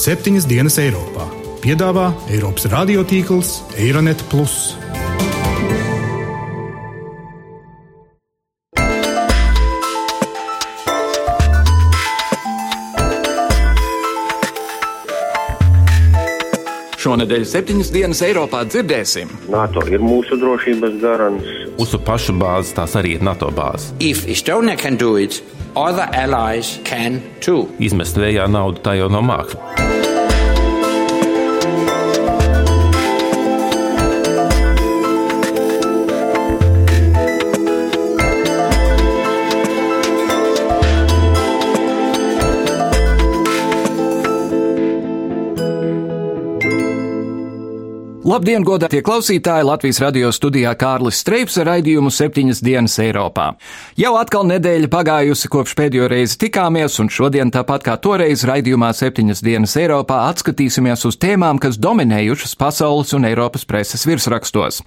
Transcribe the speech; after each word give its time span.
septiņas 0.00 0.46
dienas 0.48 0.78
Eiropā. 0.80 1.26
Piedāvā 1.60 2.06
Eiropas 2.32 2.64
radiotīkls 2.72 3.50
Eironet. 3.76 4.22
Šonadēļ 17.00 17.44
septiņas 17.48 17.92
dienas 17.92 18.20
Eiropā 18.24 18.62
dzirdēsim. 18.68 19.28
NATO 19.52 19.84
ir 19.88 20.00
mūsu 20.04 20.36
drošības 20.40 20.96
garants. 21.02 21.52
Mūsu 21.76 22.00
pašu 22.04 22.36
bāzes 22.40 22.72
tās 22.76 22.96
arī 22.96 23.18
ir 23.18 23.24
NATO 23.24 23.52
bāzes. 23.52 23.92
If 24.00 24.24
Estonia 24.28 24.76
can 24.80 24.96
do 25.00 25.16
it, 25.20 25.42
other 25.74 26.08
allies 26.12 26.78
can 26.88 27.20
too. 27.40 27.68
Izmest 27.80 28.20
vējā 28.20 28.48
naudu 28.48 28.84
tā 28.84 28.96
jau 29.00 29.08
nav 29.12 29.24
māksla. 29.28 29.89
Labdien, 48.30 48.62
godātie 48.62 49.00
klausītāji! 49.02 49.64
Latvijas 49.66 49.98
radio 50.04 50.28
studijā 50.30 50.70
Kārlis 50.78 51.18
Streips 51.18 51.56
ar 51.58 51.66
raidījumu 51.66 52.12
septiņas 52.14 52.60
dienas 52.62 52.92
Eiropā. 53.02 53.46
Jau 53.98 54.12
atkal 54.20 54.44
nedēļa 54.46 54.86
pagājusi 54.92 55.48
kopš 55.50 55.72
pēdējo 55.74 56.06
reizi 56.12 56.36
tikāmies, 56.44 57.00
un 57.02 57.10
šodien 57.10 57.50
tāpat 57.50 57.82
kā 57.88 57.96
toreiz 57.98 58.44
raidījumā 58.46 58.92
septiņas 58.94 59.42
dienas 59.42 59.74
Eiropā 59.80 60.20
atskatīsimies 60.28 61.02
uz 61.08 61.18
tēmām, 61.18 61.58
kas 61.58 61.80
dominējušas 61.82 62.54
pasaules 62.60 63.10
un 63.18 63.26
Eiropas 63.26 63.66
preses 63.66 64.06
virsrakstos. 64.06 64.78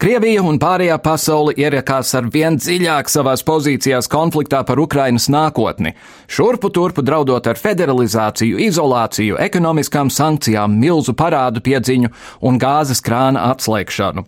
Krievija 0.00 0.46
un 0.48 0.56
pārējā 0.62 0.96
pasaule 1.04 1.52
ierakās 1.60 2.14
ar 2.16 2.30
vien 2.32 2.56
dziļāk 2.56 3.12
savās 3.12 3.44
pozīcijās 3.44 4.08
konfliktā 4.08 4.62
par 4.64 4.80
Ukrainas 4.80 5.28
nākotni, 5.28 5.92
šurpu 6.24 6.72
turpu 6.72 7.04
draudot 7.04 7.52
ar 7.52 7.60
federalizāciju, 7.60 8.64
izolāciju, 8.70 9.36
ekonomiskām 9.44 10.08
sankcijām, 10.08 10.80
milzu 10.80 11.12
parādu 11.18 11.60
piedziņu 11.68 12.14
un 12.48 12.56
gāzi 12.56 12.77
gāzes 12.78 13.02
krāna 13.02 13.48
atslēgšanu. 13.52 14.24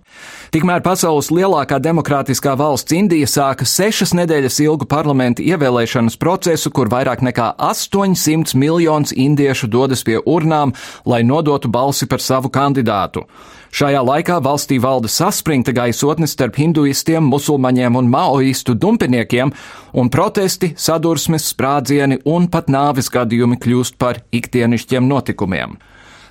Tikmēr 0.51 0.83
pasaules 0.83 1.31
lielākā 1.31 1.79
demokrātiskā 1.83 2.57
valsts 2.59 2.95
Indija 2.97 3.29
sāka 3.31 3.67
sešas 3.67 4.15
nedēļas 4.19 4.59
ilgu 4.65 4.89
parlamenta 4.91 5.43
ievēlēšanas 5.43 6.19
procesu, 6.19 6.71
kur 6.71 6.91
vairāk 6.91 7.23
nekā 7.23 7.53
800 7.59 8.57
miljonus 8.59 9.15
indiešu 9.15 9.71
dodas 9.71 10.03
pie 10.07 10.19
urnām, 10.27 10.75
lai 11.07 11.23
nodotu 11.23 11.71
balsi 11.71 12.09
par 12.11 12.21
savu 12.21 12.51
kandidātu. 12.51 13.27
Šajā 13.71 14.01
laikā 14.03 14.41
valstī 14.43 14.81
valda 14.83 15.07
saspringta 15.07 15.71
gaisotne 15.71 16.27
starp 16.27 16.59
hinduistiem, 16.59 17.23
musulmaņiem 17.31 18.01
un 18.01 18.09
maoistu 18.11 18.75
dumpiniekiem, 18.75 19.53
un 19.95 20.11
protesti, 20.11 20.73
sadursmes, 20.75 21.47
sprādzieni 21.53 22.19
un 22.27 22.51
pat 22.51 22.67
nāvis 22.67 23.13
gadījumi 23.15 23.61
kļūst 23.63 24.01
par 24.03 24.25
ikdienišķiem 24.35 25.07
notikumiem. 25.07 25.79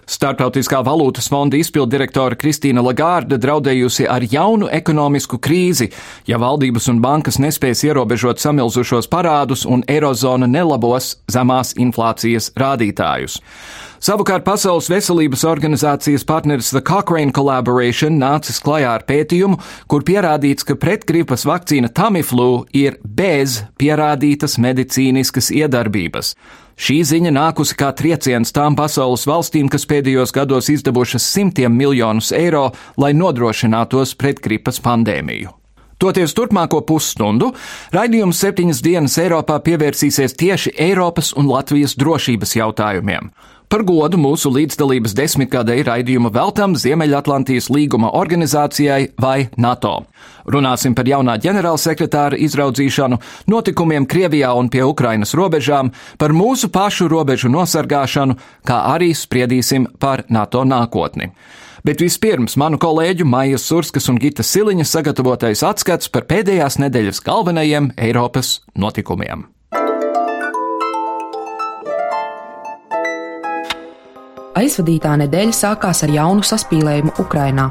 Startautiskā 0.09 0.79
valūtas 0.81 1.27
fonda 1.29 1.59
izpildirektora 1.59 2.33
Kristīna 2.39 2.81
Lagārda 2.81 3.37
draudējusi 3.37 4.07
ar 4.09 4.23
jaunu 4.25 4.65
ekonomisku 4.73 5.37
krīzi, 5.37 5.91
ja 6.25 6.39
valdības 6.41 6.89
un 6.89 7.01
bankas 7.03 7.37
nespēs 7.37 7.83
ierobežot 7.85 8.41
samilzušos 8.41 9.05
parādus 9.11 9.67
un 9.69 9.83
eirozona 9.85 10.49
nelabos 10.49 11.11
zemās 11.29 11.75
inflācijas 11.77 12.49
rādītājus. 12.57 13.37
Savukārt 14.01 14.45
Pasaules 14.47 14.87
veselības 14.89 15.43
organizācijas 15.45 16.23
partneris 16.25 16.71
The 16.71 16.81
Cochrane 16.87 17.35
Collaboration 17.35 18.17
nācis 18.17 18.57
klajā 18.65 18.95
ar 18.95 19.05
pētījumu, 19.05 19.59
kur 19.91 20.07
pierādīts, 20.07 20.65
ka 20.65 20.77
pretgripas 20.79 21.45
vakcīna 21.45 21.91
Tamiflu 21.93 22.63
ir 22.73 22.97
bez 23.03 23.59
pierādītas 23.77 24.57
medicīniskas 24.57 25.51
iedarbības. 25.53 26.33
Šī 26.79 27.01
ziņa 27.03 27.33
nākusi 27.35 27.75
kā 27.75 27.89
trieciens 27.91 28.53
tām 28.55 28.77
pasaules 28.79 29.25
valstīm, 29.27 29.67
kas 29.67 29.83
pēdējos 29.89 30.31
gados 30.31 30.69
izdevušas 30.71 31.25
simtiem 31.27 31.75
miljonus 31.75 32.31
eiro, 32.31 32.69
lai 32.95 33.11
nodrošinātos 33.11 34.15
pret 34.15 34.39
gripas 34.45 34.79
pandēmiju. 34.85 35.51
Toties 35.99 36.31
turpmāko 36.31 36.79
pusstundu 36.87 37.49
raidījums 37.91 38.39
septiņas 38.39 38.79
dienas 38.85 39.17
Eiropā 39.19 39.57
pievērsīsies 39.65 40.37
tieši 40.39 40.71
Eiropas 40.87 41.33
un 41.35 41.51
Latvijas 41.51 41.97
drošības 41.99 42.55
jautājumiem. 42.55 43.27
Par 43.69 43.83
godu 43.85 44.17
mūsu 44.17 44.49
līdzdalības 44.49 45.13
desmitgadēju 45.13 45.83
raidījumu 45.85 46.31
veltam 46.33 46.71
Ziemeļatlantijas 46.73 47.67
līguma 47.69 48.09
organizācijai 48.17 49.11
vai 49.21 49.43
NATO. 49.61 49.91
Runāsim 50.49 50.95
par 50.97 51.05
jaunā 51.05 51.35
ģenerālsekretāra 51.43 52.39
izraudzīšanu, 52.41 53.19
notikumiem 53.53 54.07
Krievijā 54.09 54.55
un 54.57 54.71
pie 54.73 54.81
Ukrainas 54.89 55.35
robežām, 55.37 55.91
par 56.17 56.33
mūsu 56.33 56.71
pašu 56.73 57.11
robežu 57.13 57.51
nosargāšanu, 57.53 58.39
kā 58.65 58.79
arī 58.95 59.11
spriedīsim 59.13 59.85
par 60.01 60.25
NATO 60.33 60.65
nākotni. 60.65 61.29
Bet 61.85 62.01
vispirms 62.01 62.57
manu 62.57 62.81
kolēģu 62.81 63.29
Maijas 63.29 63.69
Surskas 63.69 64.09
un 64.09 64.17
Gita 64.17 64.41
Siliņa 64.41 64.89
sagatavotais 64.89 65.61
atskats 65.69 66.09
par 66.09 66.25
pēdējās 66.25 66.81
nedēļas 66.81 67.21
galvenajiem 67.21 67.93
Eiropas 68.01 68.63
notikumiem. 68.73 69.45
Aizvadītā 74.59 75.13
nedēļa 75.21 75.53
sākās 75.55 76.01
ar 76.03 76.11
jaunu 76.11 76.43
saspīlējumu 76.43 77.13
Ukrainā. 77.21 77.69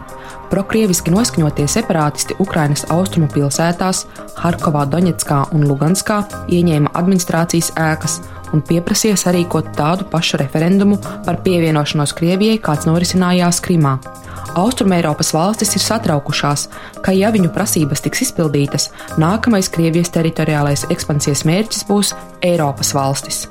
Prokrieviski 0.49 1.13
noskaņotie 1.13 1.67
separātisti 1.69 2.37
Ukrainas 2.41 2.87
austrumu 2.95 3.29
pilsētās, 3.35 4.07
Harkovā, 4.39 4.87
Doņetskā 4.89 5.43
un 5.57 5.67
Luganskā 5.69 6.23
ieņēma 6.55 6.95
administrācijas 6.97 7.75
ēkas 7.77 8.21
un 8.57 8.63
pieprasīja 8.65 9.19
sarīkot 9.21 9.75
tādu 9.77 10.07
pašu 10.09 10.41
referendumu 10.41 10.97
par 11.27 11.43
pievienošanos 11.45 12.15
Krievijai, 12.17 12.63
kāds 12.65 12.89
norisinājās 12.89 13.61
Krimā. 13.67 13.99
Austrumēropas 14.57 15.35
valstis 15.37 15.75
ir 15.77 15.85
satraukušās, 15.85 16.69
ka, 17.05 17.13
ja 17.13 17.29
viņu 17.35 17.53
prasības 17.53 18.07
tiks 18.07 18.25
izpildītas, 18.31 18.89
nākamais 19.21 19.69
Krievijas 19.75 20.15
teritoriālais 20.17 20.89
ekspansijas 20.89 21.45
mērķis 21.49 21.87
būs 21.91 22.17
Eiropas 22.49 22.97
valstis. 22.97 23.45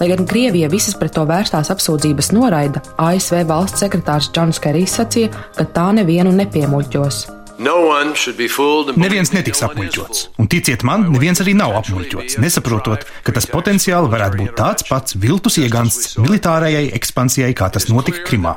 Lai 0.00 0.10
gan 0.12 0.26
Krievija 0.28 0.68
visas 0.72 0.96
pret 0.98 1.14
to 1.16 1.24
vērstās 1.28 1.72
apsūdzības 1.74 2.32
noraida, 2.36 2.84
ASV 2.98 3.42
valsts 3.48 3.84
sekretārs 3.84 4.30
Džons 4.34 4.62
Kerijs 4.62 4.98
sacīja, 5.00 5.32
ka 5.56 5.66
tā 5.74 5.90
nevienu 5.96 6.34
nepiemuļķos. 6.38 7.26
Neviens 7.58 9.32
netiks 9.34 9.64
apmuļķots, 9.66 10.20
un 10.38 10.46
ticiet 10.50 10.84
man, 10.86 11.08
neviens 11.10 11.42
arī 11.42 11.56
nav 11.58 11.74
apmuļķots, 11.80 12.38
nesaprotot, 12.38 13.02
ka 13.26 13.34
tas 13.34 13.48
potenciāli 13.50 14.12
varētu 14.12 14.38
būt 14.44 14.54
tāds 14.60 14.86
pats 14.86 15.18
viltus 15.18 15.58
iegansts 15.58 16.14
militārajai 16.22 16.86
ekspansijai, 17.00 17.50
kā 17.58 17.66
tas 17.74 17.90
notika 17.90 18.22
Krimā. 18.30 18.54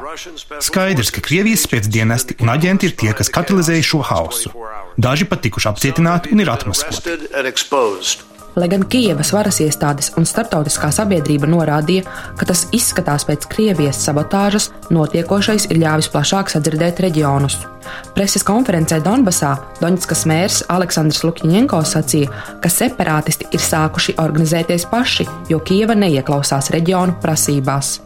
Skaidrs, 0.61 1.09
ka 1.15 1.25
Krievijas 1.25 1.65
spēcdienesti 1.65 2.37
un 2.45 2.53
aģenti 2.53 2.91
ir 2.91 2.97
tie, 3.01 3.13
kas 3.17 3.33
katalizēja 3.33 3.89
šo 3.89 4.05
hausu. 4.05 4.53
Daži 5.01 5.25
pat 5.25 5.41
tikuši 5.47 5.73
apcietināti 5.73 6.35
un 6.35 6.45
ir 6.45 6.53
atmaskoti. 6.53 7.17
Lai 8.55 8.67
gan 8.67 8.83
Kijavas 8.83 9.31
varas 9.31 9.61
iestādes 9.63 10.11
un 10.19 10.25
starptautiskā 10.27 10.89
sabiedrība 10.91 11.47
norādīja, 11.47 12.03
ka 12.35 12.47
tas 12.49 12.65
izskatās 12.75 13.23
pēc 13.27 13.47
Krievijas 13.51 14.01
sabotāžas, 14.03 14.71
notiekošais 14.91 15.69
ir 15.71 15.79
ļāvis 15.85 16.11
plašāk 16.11 16.51
sadzirdēt 16.51 16.99
reģionus. 17.05 17.61
Preses 18.15 18.45
konferencē 18.47 18.99
Donbasā 19.03 19.55
Doņetskas 19.81 20.23
mērs 20.29 20.61
Aleksandrs 20.71 21.23
Lukņenko 21.25 21.81
sacīja, 21.87 22.31
ka 22.61 22.69
separātisti 22.71 23.49
ir 23.55 23.63
sākuši 23.63 24.17
organizēties 24.21 24.87
paši, 24.91 25.27
jo 25.51 25.59
Kieva 25.65 25.97
neieklausās 25.97 26.71
reģionu 26.75 27.17
prasībās. 27.23 27.99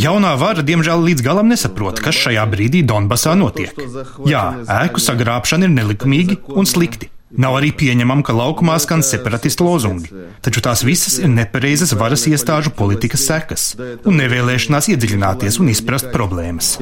Jaunā 0.00 0.34
vara, 0.40 0.64
diemžēl, 0.64 1.04
līdz 1.10 1.24
galam 1.26 1.50
nesaprot, 1.52 2.00
kas 2.04 2.16
šajā 2.24 2.46
brīdī 2.48 2.80
Donbasā 2.88 3.36
notiek. 3.36 3.76
Jā, 4.24 4.46
ēku 4.80 5.04
sagrābšana 5.04 5.68
ir 5.68 5.74
nelikumīgi 5.76 6.40
un 6.56 6.70
slikti. 6.70 7.13
Nav 7.40 7.56
arī 7.58 7.72
pieņemama, 7.74 8.22
ka 8.26 8.34
laukumā 8.36 8.76
skan 8.82 9.02
separatistu 9.06 9.66
lozungi, 9.66 10.12
taču 10.44 10.62
tās 10.64 10.84
visas 10.86 11.18
ir 11.18 11.32
nepareizas 11.32 11.94
varas 11.98 12.26
iestāžu 12.30 12.74
politikas 12.76 13.26
sekas 13.26 13.66
un 14.04 14.20
nevēlēšanās 14.20 14.90
iedziļināties 14.94 15.58
un 15.62 15.72
izprast 15.72 16.12
problēmas. 16.14 16.76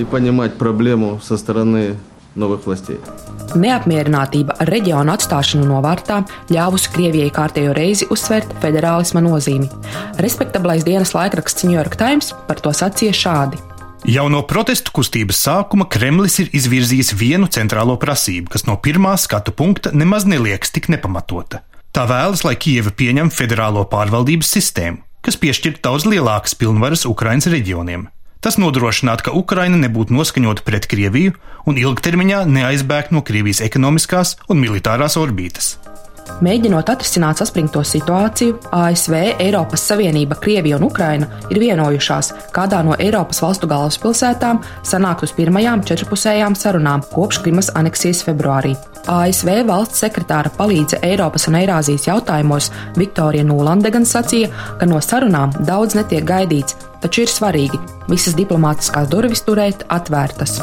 Neapmierinātība 3.63 4.57
ar 4.63 4.71
reģionu 4.73 5.13
atstāšanu 5.13 5.67
novārtā 5.69 6.23
ļāvusi 6.53 6.95
Krievijai 6.95 7.33
kārtējo 7.35 7.75
reizi 7.77 8.09
uzsvērt 8.13 8.55
federālisma 8.63 9.21
nozīmi. 9.25 9.69
Respektablais 10.23 10.87
dienas 10.89 11.13
laikraksts 11.17 11.69
New 11.69 11.77
York 11.77 11.99
Times 12.01 12.33
par 12.49 12.65
to 12.65 12.73
sacīja 12.77 13.19
šādi. 13.25 13.61
Jau 14.03 14.25
no 14.27 14.41
protestu 14.43 14.91
kustības 14.91 15.39
sākuma 15.45 15.85
Kremlis 15.87 16.41
ir 16.43 16.49
izvirzījis 16.59 17.13
vienu 17.15 17.47
centrālo 17.47 17.95
prasību, 18.03 18.51
kas 18.51 18.65
no 18.67 18.75
pirmā 18.83 19.13
skatu 19.15 19.55
punkta 19.55 19.93
nemaz 19.95 20.27
neliekas 20.27 20.75
tik 20.75 20.89
nepamatota. 20.91 21.61
Tā 21.95 22.09
vēlas, 22.11 22.43
lai 22.43 22.57
Kieva 22.59 22.91
pieņem 22.91 23.31
federālo 23.31 23.85
pārvaldības 23.87 24.51
sistēmu, 24.57 24.99
kas 25.23 25.39
piešķirtu 25.39 25.85
daudz 25.87 26.09
lielākas 26.11 26.59
pilnvaras 26.59 27.07
Ukrainas 27.07 27.47
reģioniem. 27.53 28.09
Tas 28.43 28.59
nodrošinātu, 28.59 29.29
ka 29.29 29.37
Ukraina 29.39 29.79
nebūtu 29.79 30.19
noskaņota 30.19 30.67
pret 30.67 30.91
Krieviju 30.91 31.37
un 31.71 31.79
ilgtermiņā 31.79 32.43
neaizbēgtu 32.51 33.15
no 33.15 33.23
Krievijas 33.23 33.63
ekonomiskās 33.63 34.35
un 34.51 34.59
militārās 34.65 35.15
orbītas. 35.21 35.77
Mēģinot 36.43 36.91
atrisināt 36.91 37.39
saspringto 37.39 37.83
situāciju, 37.87 38.57
ASV, 38.75 39.15
Eiropas 39.43 39.85
Savienība, 39.91 40.39
Krievija 40.43 40.79
un 40.81 40.87
Ukraina 40.89 41.29
ir 41.51 41.61
vienojušās, 41.63 42.33
kādā 42.55 42.83
no 42.87 42.97
Eiropas 42.99 43.43
valstu 43.45 43.69
galvaspilsētām 43.71 44.63
sanākt 44.87 45.27
uz 45.27 45.35
pirmajām 45.37 45.85
četrpusējām 45.87 46.57
sarunām 46.59 47.05
kopš 47.13 47.43
Krimas 47.45 47.71
aneksijas 47.79 48.25
februārī. 48.27 48.75
ASV 49.11 49.63
valsts 49.67 50.03
sekretāra 50.05 50.51
palīdze 50.59 51.01
Eiropas 51.07 51.49
un 51.51 51.59
Eirāzijas 51.59 52.07
jautājumos 52.07 52.71
Viktorija 52.99 53.47
Nūlande 53.47 53.91
gan 53.95 54.07
sacīja, 54.07 54.51
ka 54.79 54.87
no 54.87 55.03
sarunām 55.03 55.55
daudz 55.67 55.99
netiek 55.99 56.27
gaidīts, 56.27 56.79
taču 57.03 57.27
ir 57.27 57.33
svarīgi 57.33 57.83
visas 58.11 58.39
diplomātiskās 58.39 59.11
durvis 59.11 59.43
turēt 59.47 59.87
atvērtas. 59.91 60.61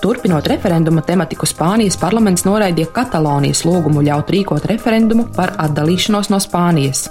Turpinot 0.00 0.46
referenduma 0.48 1.02
tematiku, 1.04 1.44
Spānijas 1.44 1.98
parlaments 2.00 2.46
noraidīja 2.48 2.88
Katalonijas 2.96 3.66
lūgumu 3.68 4.00
ļaut 4.06 4.32
rīkot 4.32 4.64
referendumu 4.70 5.26
par 5.36 5.52
atdalīšanos 5.60 6.30
no 6.32 6.38
Spānijas. 6.40 7.10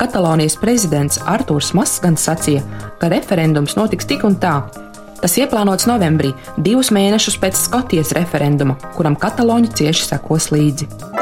Katalonijas 0.00 0.56
prezidents 0.56 1.20
Artūrs 1.28 1.74
Mass 1.76 2.00
gan 2.00 2.16
sacīja, 2.16 2.64
ka 2.98 3.12
referendums 3.12 3.76
notiks 3.76 4.08
tik 4.08 4.24
un 4.24 4.40
tā. 4.40 4.62
Tas 5.20 5.36
ieplānots 5.38 5.84
novembrī, 5.86 6.32
divus 6.56 6.88
mēnešus 6.90 7.36
pēc 7.42 7.66
Skotijas 7.68 8.16
referenduma, 8.16 8.80
kuram 8.96 9.14
kataloņi 9.20 9.76
cieši 9.76 10.08
sekos 10.14 10.48
līdzi. 10.56 11.21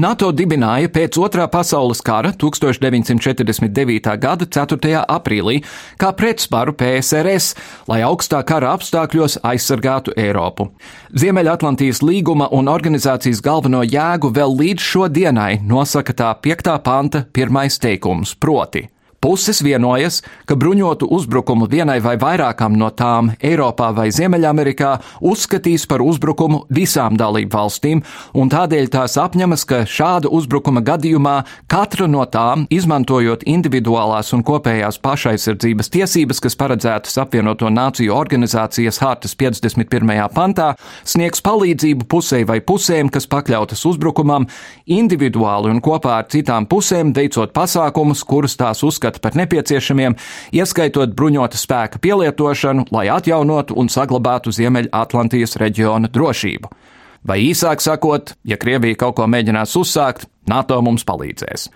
NATO 0.00 0.30
dibināja 0.32 0.88
pēc 0.88 1.18
Otrā 1.20 1.44
pasaules 1.52 1.98
kara 2.00 2.30
1949. 2.32 4.12
gada 4.22 4.46
4. 4.46 4.92
aprīlī 5.02 5.58
kā 6.00 6.12
pretsparu 6.16 6.72
PSRS, 6.72 7.50
lai 7.90 7.98
augstā 8.06 8.40
kara 8.48 8.70
apstākļos 8.78 9.36
aizsargātu 9.50 10.14
Eiropu. 10.16 10.70
Ziemeļatlantijas 11.12 12.00
līguma 12.06 12.48
un 12.56 12.70
organizācijas 12.72 13.42
galveno 13.44 13.82
jēgu 13.84 14.30
vēl 14.38 14.56
līdz 14.62 14.86
šodienai 14.92 15.50
nosaka 15.68 16.16
tā 16.16 16.30
5. 16.48 16.72
panta 16.86 17.26
pirmais 17.36 17.76
teikums 17.82 18.32
proti. 18.40 18.86
Puses 19.20 19.58
vienojas, 19.60 20.22
ka 20.48 20.56
bruņotu 20.56 21.04
uzbrukumu 21.12 21.66
vienai 21.68 21.98
vai 22.00 22.14
vairākām 22.16 22.72
no 22.80 22.86
tām 22.96 23.26
Eiropā 23.44 23.90
vai 23.92 24.06
Ziemeļamerikā 24.16 24.94
uzskatīs 25.28 25.82
par 25.84 26.00
uzbrukumu 26.00 26.62
visām 26.72 27.18
dalību 27.20 27.52
valstīm, 27.52 28.00
un 28.32 28.48
tādēļ 28.48 28.88
tās 28.94 29.18
apņemas, 29.20 29.66
ka 29.68 29.82
šāda 29.84 30.30
uzbrukuma 30.32 30.80
gadījumā 30.86 31.34
katra 31.68 32.06
no 32.08 32.24
tām, 32.24 32.64
izmantojot 32.72 33.44
individuālās 33.44 34.32
un 34.32 34.40
kopējās 34.40 34.96
pašaizsardzības 35.04 35.92
tiesības, 35.98 36.40
kas 36.40 36.56
paredzētas 36.56 37.20
apvienoto 37.20 37.68
nāciju 37.68 38.16
organizācijas 38.16 39.02
hartas 39.04 39.36
51. 39.36 40.16
pantā, 40.32 40.70
sniegs 41.04 41.44
palīdzību 41.44 42.08
pusē 42.08 42.40
vai 42.48 42.62
pusēm, 42.64 43.12
kas 43.12 43.28
pakļautas 43.28 43.84
uzbrukumam, 43.92 44.48
individuāli 44.88 45.76
un 45.76 45.84
kopā 45.84 46.16
ar 46.22 46.32
citām 46.32 46.64
pusēm 46.72 47.12
veicot 47.12 47.52
pasākumus, 47.52 48.24
kurus 48.24 48.56
tās 48.56 48.80
uzskata 48.80 49.09
uzskata 49.10 49.20
par 49.22 49.36
nepieciešamiem, 49.36 50.14
ieskaitot 50.54 51.14
bruņota 51.14 51.58
spēka 51.58 51.98
pielietošanu, 52.00 52.86
lai 52.90 53.08
atjaunotu 53.10 53.74
un 53.76 53.88
saglabātu 53.88 54.52
Ziemeļatlantijas 54.52 55.56
reģiona 55.58 56.08
drošību. 56.08 56.70
Vai 57.26 57.42
īsāk 57.50 57.82
sakot, 57.82 58.34
ja 58.44 58.56
Krievija 58.56 58.96
kaut 58.96 59.18
ko 59.18 59.26
mēģinās 59.26 59.76
uzsākt, 59.76 60.24
NATO 60.48 60.80
mums 60.80 61.04
palīdzēs. 61.04 61.68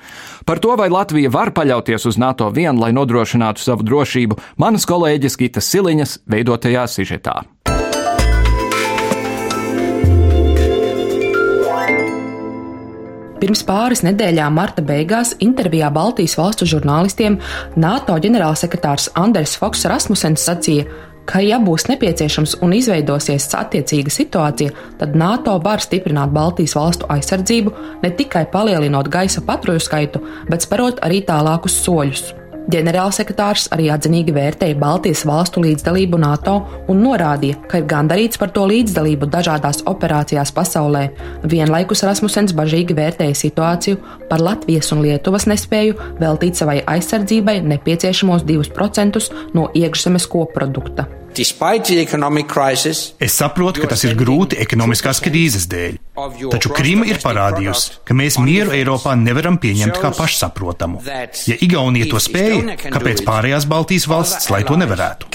Par 0.47 0.59
to, 0.59 0.75
vai 0.77 0.89
Latvija 0.89 1.31
var 1.31 1.53
paļauties 1.53 2.07
uz 2.09 2.17
NATO 2.17 2.49
vien, 2.51 2.79
lai 2.81 2.95
nodrošinātu 2.97 3.61
savu 3.61 3.85
drošību, 3.85 4.39
manas 4.57 4.87
kolēģis 4.89 5.37
Gitas 5.37 5.69
Siliņas 5.69 6.23
veidotajā 6.27 6.87
sižetā. 6.89 7.43
Pirms 13.45 13.61
pāris 13.69 14.01
nedēļām 14.01 14.55
marta 14.57 14.81
beigās 14.81 15.35
intervijā 15.45 15.91
Baltijas 15.93 16.39
valstu 16.39 16.65
žurnālistiem 16.65 17.35
NATO 17.77 18.15
ģenerālsekretārs 18.25 19.11
Anders 19.21 19.59
Foks 19.61 19.83
Rasmussens 19.91 20.47
sacīja, 20.49 20.87
ka, 21.29 21.43
ja 21.45 21.59
būs 21.61 21.85
nepieciešams 21.91 22.55
un 22.65 22.73
izveidosies 22.79 23.51
attiecīga 23.59 24.15
situācija, 24.17 24.73
tad 24.97 25.13
NATO 25.21 25.59
var 25.67 25.85
stiprināt 25.85 26.33
Baltijas 26.33 26.73
valstu 26.79 27.11
aizsardzību, 27.13 27.75
ne 28.01 28.13
tikai 28.17 28.47
palielinot 28.55 29.13
gaisa 29.13 29.45
patruļu 29.45 29.85
skaitu, 29.91 30.25
bet 30.49 30.65
sparot 30.65 31.05
arī 31.05 31.21
tālākus 31.29 31.77
soļus. 31.85 32.33
Ģenerālsekretārs 32.73 33.67
arī 33.77 33.91
atzinīgi 33.93 34.33
vērtēja 34.33 34.79
Baltijas 34.81 35.25
valstu 35.29 35.61
līdzdalību 35.65 36.17
NATO 36.23 36.55
un 36.89 37.03
norādīja, 37.05 37.59
ka 37.69 37.83
ir 37.83 37.89
gandarīts 37.91 38.41
par 38.41 38.55
to 38.57 38.65
līdzdalību 38.71 39.29
dažādās 39.33 39.83
operācijās 39.91 40.53
pasaulē. 40.57 41.03
Vienlaikus 41.45 42.05
Rasmussens 42.09 42.57
bažīgi 42.57 42.97
vērtēja 42.97 43.37
situāciju 43.37 44.01
par 44.31 44.41
Latvijas 44.45 44.93
un 44.97 45.03
Lietuvas 45.05 45.45
nespēju 45.51 45.99
veltīt 46.23 46.57
savai 46.57 46.79
aizsardzībai 46.95 47.59
nepieciešamos 47.75 48.47
2% 48.49 49.29
no 49.53 49.69
iekšzemes 49.77 50.31
koprodukta. 50.33 51.07
Es 53.23 53.37
saprotu, 53.39 53.83
ka 53.83 53.91
tas 53.91 54.05
ir 54.07 54.15
grūti 54.19 54.59
ekonomiskās 54.63 55.21
krīzes 55.25 55.67
dēļ, 55.73 55.99
taču 56.53 56.73
Krīma 56.75 57.09
ir 57.11 57.21
parādījusi, 57.23 58.01
ka 58.07 58.17
mēs 58.17 58.39
mieru 58.43 58.75
Eiropā 58.77 59.17
nevaram 59.19 59.59
pieņemt 59.63 60.01
kā 60.03 60.13
pašsaprotamu. 60.17 61.03
Ja 61.49 61.59
Igaunija 61.59 62.11
to 62.13 62.23
spēja, 62.23 62.79
kāpēc 62.87 63.25
pārējās 63.27 63.69
Baltijas 63.71 64.09
valsts 64.11 64.51
lai 64.55 64.63
to 64.69 64.79
nevarētu? 64.81 65.31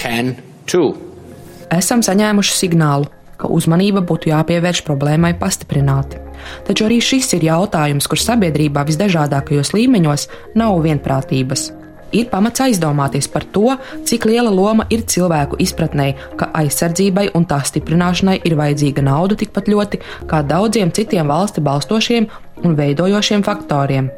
Esam 1.70 2.02
saņēmuši 2.02 2.56
signālu, 2.56 3.10
ka 3.40 3.48
uzmanība 3.48 4.02
būtu 4.04 4.32
jāpievērš 4.32 4.84
problēmai 4.86 5.32
pastiprināti. 5.40 6.20
Taču 6.68 6.86
arī 6.86 7.00
šis 7.04 7.34
ir 7.38 7.46
jautājums, 7.50 8.08
kur 8.08 8.20
sabiedrībā 8.20 8.84
visdažādākajos 8.88 9.74
līmeņos 9.76 10.26
nav 10.60 10.80
vienprātības 10.84 11.70
ir 12.12 12.28
pamats 12.32 12.62
aizdomāties 12.64 13.28
par 13.32 13.46
to, 13.54 13.76
cik 14.08 14.28
liela 14.30 14.52
loma 14.54 14.86
ir 14.90 15.04
cilvēku 15.08 15.58
izpratnē, 15.64 16.12
ka 16.36 16.50
aizsardzībai 16.62 17.30
un 17.38 17.46
tā 17.50 17.60
stiprināšanai 17.66 18.40
ir 18.44 18.56
vajadzīga 18.60 19.04
nauda 19.06 19.38
tikpat 19.40 19.68
ļoti 19.72 20.00
kā 20.30 20.42
daudziem 20.46 20.92
citiem 20.94 21.30
valsti 21.30 21.64
balstošiem 21.64 22.30
un 22.64 22.76
veidojošiem 22.78 23.44
faktoriem. 23.46 24.10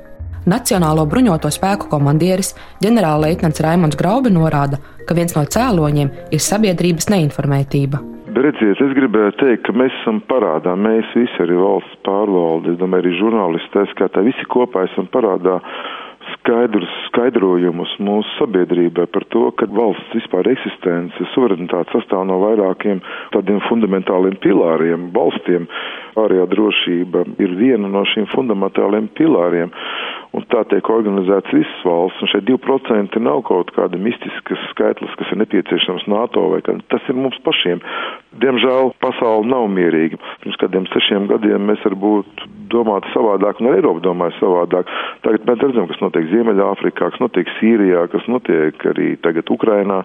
Nacionālo 0.42 1.04
bruņoto 1.06 1.52
spēku 1.54 1.86
komandieris 1.90 2.56
ģenerālleitnants 2.82 3.62
Raimons 3.62 3.98
Graubi 3.98 4.32
norāda, 4.34 4.80
ka 5.06 5.14
viens 5.14 5.36
no 5.36 5.44
cēloņiem 5.46 6.10
ir 6.34 6.42
sabiedrības 6.42 7.12
neinformētība. 7.14 8.00
Redziet, 8.32 8.80
es 8.80 8.94
gribēju 8.96 9.36
teikt, 9.38 9.62
ka 9.66 9.74
mēs 9.76 9.94
esam 10.00 10.18
parādā, 10.26 10.72
mēs 10.74 11.10
visi 11.14 11.42
arī 11.44 11.58
valsts 11.60 11.98
pārvalde, 12.06 12.72
es 12.72 12.78
domāju, 12.80 13.04
arī 13.04 13.12
žurnālisti, 13.20 13.70
tā 13.74 13.84
skaitā, 13.92 14.24
visi 14.24 14.46
kopā 14.50 14.86
esam 14.88 15.06
parādā 15.12 15.60
skaidrus 16.42 16.90
skaidrojumus 17.06 17.92
mūsu 18.02 18.30
sabiedrībai 18.40 19.06
par 19.14 19.24
to, 19.30 19.44
ka 19.54 19.68
valsts 19.70 20.16
vispār 20.16 20.48
eksistence, 20.50 21.26
suverenitāte 21.34 21.94
sastāv 21.94 22.26
no 22.26 22.40
vairākiem 22.42 23.02
tādiem 23.34 23.62
fundamentāliem 23.68 24.38
pilāriem, 24.42 25.10
balstiem. 25.14 25.68
Ārējā 26.18 26.48
drošība 26.50 27.24
ir 27.40 27.54
viena 27.56 27.88
no 27.88 28.02
šīm 28.10 28.26
fundamentāliem 28.34 29.06
pilāriem, 29.16 29.70
un 30.36 30.44
tā 30.52 30.62
tiek 30.70 30.88
organizēts 30.92 31.52
visas 31.54 31.84
valsts, 31.86 32.22
un 32.24 32.30
šeit 32.32 32.46
2% 32.48 33.20
nav 33.22 33.42
kaut 33.48 33.72
kāda 33.76 34.00
mistiskas 34.00 34.60
skaitlis, 34.70 35.12
kas 35.20 35.32
ir 35.32 35.40
nepieciešams 35.42 36.08
NATO 36.10 36.46
vai 36.54 36.62
kā. 36.64 36.76
Tas 36.92 37.04
ir 37.12 37.18
mums 37.18 37.38
pašiem. 37.46 37.82
Diemžēl 38.42 38.94
pasauli 39.04 39.50
nav 39.52 39.68
mierīga. 39.72 40.20
Pirms 40.44 40.58
kādiem 40.62 40.88
sešiem 40.92 41.28
gadiem 41.32 41.68
mēs 41.68 41.84
varbūt 41.84 42.46
domātu 42.72 43.12
savādāk, 43.12 43.60
un 43.60 43.74
Eiropa 43.74 44.04
domāja 44.04 44.36
savādāk. 44.38 44.88
Tagad 45.26 45.44
mēs 45.48 45.66
redzam, 45.66 45.90
kas 45.90 46.00
notiek 46.04 46.30
Ziemeļāfrikā, 46.32 47.12
kas 47.12 47.20
notiek 47.22 47.52
Sīrijā, 47.58 48.06
kas 48.14 48.28
notiek 48.32 48.88
arī 48.94 49.12
tagad 49.24 49.52
Ukrainā. 49.52 50.00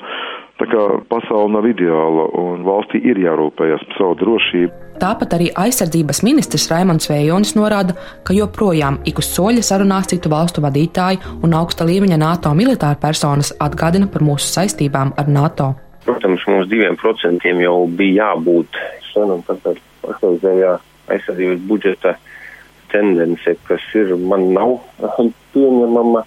Tā 0.57 0.65
kā 0.65 0.83
pasaule 1.11 1.53
nav 1.53 1.67
ideāla 1.69 2.27
un 2.41 2.63
valstī 2.65 3.03
ir 3.05 3.19
jārūpējas 3.21 3.83
par 3.85 3.97
savu 3.99 4.15
drošību. 4.23 4.83
Tāpat 4.97 5.35
arī 5.37 5.51
aizsardzības 5.53 6.23
ministrs 6.25 6.65
Raimons 6.71 7.05
Vējonis 7.11 7.53
norāda, 7.53 7.93
ka 8.25 8.33
joprojām 8.33 8.97
ik 9.05 9.21
uz 9.21 9.29
soļa 9.35 9.61
sarunās 9.61 10.09
citu 10.09 10.31
valstu 10.33 10.63
vadītāji 10.65 11.21
un 11.45 11.53
augsta 11.53 11.85
līmeņa 11.85 12.17
NATO 12.23 12.55
militāra 12.57 12.97
personas 12.97 13.53
atgādina 13.61 14.09
par 14.09 14.25
mūsu 14.25 14.49
saistībām 14.49 15.13
ar 15.21 15.29
NATO. 15.29 15.75
Protams, 16.07 16.41
mums 16.49 16.71
diviem 16.71 16.97
procentiem 16.97 17.61
jau 17.61 17.83
bija 17.99 18.31
jābūt 18.31 18.81
un 19.17 19.41
tāpēc 19.45 19.79
pašreizējā 20.03 20.73
aizsardzības 21.13 21.61
budžeta 21.69 22.15
tendence, 22.91 23.53
kas 23.67 23.85
ir, 23.97 24.13
man 24.17 24.51
nav 24.55 24.77
pieņemama. 25.53 26.23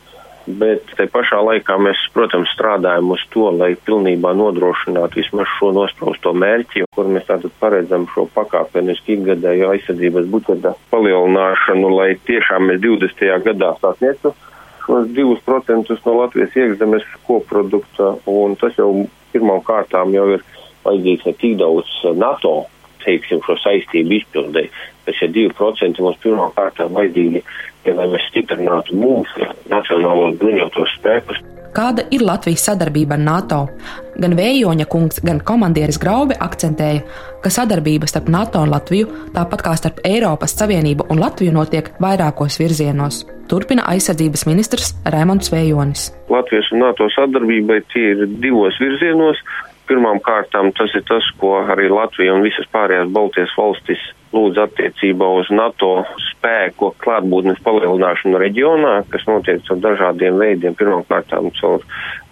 Bet 0.59 0.93
te 0.99 1.07
pašā 1.11 1.39
laikā 1.47 1.77
mēs, 1.83 2.01
protams, 2.15 2.51
strādājam 2.55 3.13
uz 3.15 3.23
to, 3.35 3.47
lai 3.55 3.73
pilnībā 3.87 4.33
nodrošinātu 4.37 5.21
vismaz 5.21 5.49
šo 5.59 5.71
nospraustu 5.77 6.33
mērķi, 6.37 6.85
kur 6.97 7.11
mēs 7.11 7.27
tātad 7.29 7.55
paredzam 7.63 8.07
šo 8.15 8.27
pakāpenisku 8.35 9.17
ikgadēju 9.17 9.71
aizsardzības 9.75 10.31
budžeta 10.33 10.75
palielināšanu, 10.93 11.93
lai 11.97 12.15
tiešām 12.29 12.71
mēs 12.71 12.83
20. 12.85 13.27
gadā 13.47 13.75
sasniegtu 13.83 14.35
šos 14.91 15.07
2% 15.15 15.97
no 16.07 16.15
Latvijas 16.19 16.57
iekšzemes 16.57 17.07
koprodukta, 17.27 18.15
un 18.27 18.57
tas 18.59 18.75
jau 18.79 18.91
pirmām 19.33 19.63
kārtām 19.63 20.15
jau 20.17 20.27
ir 20.35 20.45
vajadzīgs 20.85 21.27
ne 21.29 21.35
tik 21.39 21.57
daudz 21.61 21.91
NATO, 22.19 22.65
teiksim, 23.05 23.43
šo 23.47 23.57
saistību 23.63 24.19
izpildē, 24.19 24.67
bet 25.07 25.19
šie 25.19 25.31
2% 25.37 26.03
mums 26.05 26.21
pirmām 26.25 26.53
kārtām 26.57 26.97
vajadzīgi, 26.97 27.45
ja 27.87 27.97
lai 27.97 28.11
mēs 28.13 28.27
stiprinātu 28.33 28.99
mūsu 28.99 29.49
nacionālos 29.73 30.37
bruņotos 30.41 30.99
spēkus. 30.99 31.41
Kāda 31.71 32.03
ir 32.11 32.25
Latvijas 32.27 32.65
sadarbība 32.67 33.15
ar 33.15 33.21
NATO? 33.23 33.61
Gan 34.21 34.33
Vējoņa 34.35 34.87
kungs, 34.91 35.21
gan 35.23 35.39
komandieris 35.47 36.01
Graube 36.03 36.35
akcentēja, 36.43 37.05
ka 37.45 37.53
sadarbība 37.55 38.09
starp 38.11 38.27
NATO 38.33 38.63
un 38.65 38.73
Latviju, 38.75 39.07
tāpat 39.37 39.63
kā 39.63 39.77
starp 39.79 40.01
Eiropas 40.07 40.57
Savienību 40.59 41.07
un 41.15 41.23
Latviju, 41.23 41.55
notiek 41.55 41.93
vairākos 42.03 42.59
virzienos. 42.59 43.23
Turpina 43.51 43.87
aizsardzības 43.93 44.45
ministrs 44.51 44.93
Raimons 45.15 45.53
Vējonis. 45.55 46.09
Latvijas 46.31 46.73
un 46.75 46.83
NATO 46.83 47.07
sadarbībai 47.15 47.81
tie 47.95 48.13
ir 48.17 48.27
divos 48.43 48.79
virzienos. 48.83 49.39
Pirmām 49.91 50.21
kārtām 50.23 50.71
tas 50.79 50.93
ir 50.95 51.03
tas, 51.09 51.27
ko 51.41 51.57
arī 51.75 51.89
Latvija 51.91 52.37
un 52.37 52.45
visas 52.47 52.69
pārējās 52.71 53.11
Baltijas 53.11 53.55
valstis 53.59 54.05
lūdz 54.31 54.61
attiecībā 54.63 55.27
uz 55.41 55.51
NATO 55.51 56.05
spēku 56.29 56.93
klātbūtnes 57.03 57.59
palielināšanu 57.67 58.39
reģionā, 58.39 58.93
kas 59.11 59.27
notiek 59.27 59.67
ar 59.75 59.81
dažādiem 59.83 60.39
veidiem. 60.39 60.77
Pirmkārt, 60.79 61.35
caur 61.59 61.83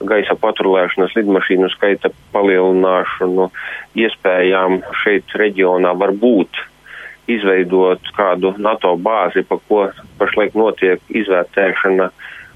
gaisa 0.07 0.39
patrulēšanas 0.39 1.17
lidmašīnu 1.19 1.73
skaita 1.75 2.13
palielināšanu, 2.37 3.51
iespējām 4.07 4.81
šeit 5.03 5.35
reģionā 5.43 5.97
var 5.99 6.15
būt 6.15 6.63
izveidot 7.29 8.15
kādu 8.17 8.55
NATO 8.63 8.95
bāzi, 8.97 9.43
pa 9.43 9.59
ko 9.69 9.89
pašlaik 10.21 10.55
notiek 10.57 11.03
izvērtēšana 11.11 12.13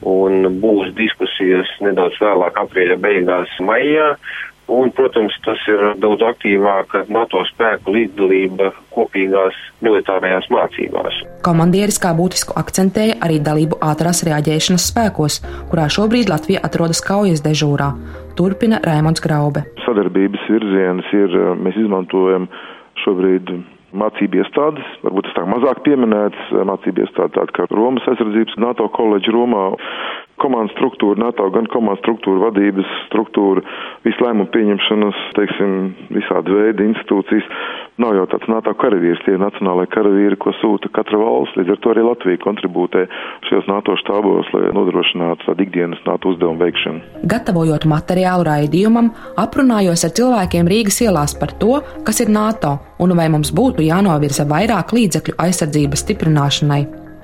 un 0.08 0.48
būs 0.62 0.94
diskusijas 0.98 1.68
nedaudz 1.84 2.16
vēlāk 2.22 2.56
aprīļa 2.64 2.96
beigās 3.02 3.52
maijā. 3.62 4.14
Un, 4.72 4.88
protams, 4.96 5.34
tas 5.44 5.60
ir 5.68 5.82
daudz 6.00 6.22
aktīvāka 6.24 7.04
NATO 7.12 7.42
spēku 7.50 7.92
līdzdalība 7.92 8.70
kopīgās 8.94 9.58
militārajās 9.84 10.48
mācībās. 10.52 11.18
Komandieris 11.44 12.00
kā 12.00 12.14
būtisku 12.16 12.56
akcentēja 12.56 13.18
arī 13.26 13.36
dalību 13.44 13.80
ātrās 13.84 14.22
reaģēšanas 14.28 14.88
spēkos, 14.92 15.40
kurā 15.68 15.88
šobrīd 15.92 16.32
Latvija 16.32 16.62
atrodas 16.64 17.02
kaujas 17.04 17.44
dežūrā. 17.44 17.90
Turpina 18.38 18.80
Raimons 18.86 19.20
Graube. 19.20 19.66
Sadarbības 19.84 20.48
virziens 20.48 21.12
ir, 21.20 21.36
mēs 21.60 21.76
izmantojam 21.84 22.48
šobrīd 23.04 23.52
mācību 23.92 24.40
iestādes, 24.40 24.88
varbūt 25.04 25.28
tas 25.28 25.36
tā 25.36 25.44
mazāk 25.48 25.82
pieminēts, 25.86 26.48
mācību 26.68 27.04
iestāde 27.04 27.36
tāda 27.36 27.56
kā 27.56 27.68
Romas 27.72 28.06
aizsardzības 28.08 28.56
NATO 28.62 28.88
koledža 28.96 29.34
Romā, 29.36 29.66
komandas 30.42 30.74
struktūra, 30.76 31.20
NATO 31.22 31.48
gan 31.54 31.68
komandas 31.72 32.02
struktūra, 32.02 32.48
vadības 32.48 32.90
struktūra, 33.08 33.62
visu 34.06 34.24
lēmumu 34.24 34.50
pieņemšanas, 34.54 35.22
teiksim, 35.38 35.76
visādi 36.12 36.56
veidi 36.56 36.88
institūcijas. 36.90 37.48
Nav 38.02 38.16
jau 38.16 38.24
tāds 38.32 38.48
NATO 38.50 38.72
karavīrs, 38.80 39.20
tie 39.26 39.36
ir 39.36 39.42
nacionālai 39.42 39.84
karavīri, 39.92 40.38
ko 40.40 40.54
sūta 40.58 40.90
katra 40.96 41.20
valsts, 41.20 41.58
līdz 41.60 41.74
ar 41.74 41.80
to 41.84 41.92
arī 41.92 42.06
Latvija 42.06 42.40
kontribūtē 42.42 43.04
šajos 43.48 43.68
NATO 43.70 43.96
štābos, 44.00 44.48
lai 44.56 44.72
nodrošinātu 44.74 45.48
tādu 45.48 45.66
ikdienas 45.66 46.00
NATO 46.08 46.32
uzdevumu 46.32 46.64
veikšanu. 46.64 47.22
Gatavojot 47.28 47.86
materiālu 47.90 48.48
raidījumam, 48.48 49.12
aprunājos 49.40 50.06
ar 50.08 50.16
cilvēkiem 50.18 50.70
Rīgas 50.72 51.02
ielās 51.04 51.36
par 51.38 51.54
to, 51.60 51.78
kas 52.06 52.24
ir 52.24 52.32
NATO 52.32 52.78
un 53.02 53.14
vai 53.18 53.28
mums 53.32 53.52
būtu 53.54 53.84
jānovirza 53.84 54.48
vairāk 54.48 54.96
līdzekļu 54.96 55.38
aizsardzības 55.44 56.06
stiprināšanai. 56.06 56.82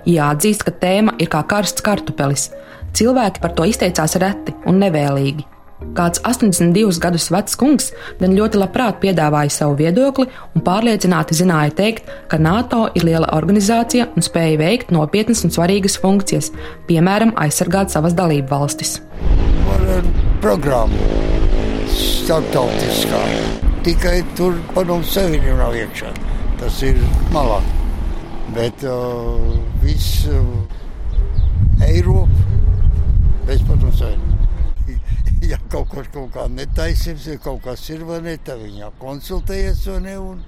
Jāatzīst, 0.08 0.64
ka 0.64 0.72
tēma 0.84 1.16
ir 1.20 1.28
kā 1.32 1.42
karsts 1.48 1.84
kartupelis. 1.84 2.48
Cilvēki 2.97 3.42
par 3.42 3.54
to 3.57 3.68
izteicās 3.68 4.16
reti 4.23 4.54
un 4.66 4.80
nevēlīgi. 4.83 5.47
Kāds 5.95 6.18
82 6.26 6.99
gadus 7.02 7.28
vecs 7.30 7.54
kungs 7.59 7.92
gan 8.18 8.35
ļoti 8.35 8.59
labprāt 8.59 8.99
piedāvāja 9.02 9.52
savu 9.54 9.76
viedokli 9.78 10.26
un 10.57 10.64
pārliecināti 10.66 11.38
zināja 11.38 11.75
teikt, 11.78 12.11
ka 12.30 12.40
NATO 12.42 12.88
ir 12.99 13.07
liela 13.07 13.30
organizācija 13.37 14.09
un 14.16 14.26
spēja 14.26 14.59
veikt 14.59 14.90
nopietnas 14.95 15.45
un 15.47 15.54
svarīgas 15.54 15.99
funkcijas, 16.02 16.50
piemēram, 16.90 17.37
aizsargāt 17.38 17.95
savas 17.95 18.18
dalību 18.18 18.50
valstis. 18.50 18.99
Programma 20.42 21.38
starptautiskā. 21.95 23.23
Tikai 23.87 24.18
tur 24.37 24.59
padomu 24.75 25.07
savienību 25.07 25.57
nav 25.62 25.78
iekšā. 25.78 26.11
Tas 26.59 26.83
ir 26.85 26.99
malā. 27.33 27.62
Bet 28.57 28.83
uh, 28.88 29.57
viss 29.85 30.26
uh, 30.28 30.42
Eiropa 31.87 32.48
bez 33.49 33.64
padomu 33.64 33.95
savienību. 33.97 34.45
Ja 35.49 35.59
kaut 35.73 35.90
kas 35.93 36.09
kaut 36.12 36.33
kā 36.35 36.45
netaisnīgs, 36.52 37.28
ja 37.33 37.40
kaut 37.40 37.62
kas 37.64 37.83
ir 37.93 38.05
vai 38.09 38.21
ne, 38.25 38.37
tad 38.45 38.61
viņa 38.61 38.93
konsultējas 39.00 39.85
vai 39.93 40.00
ne. 40.05 40.17
Un, 40.21 40.47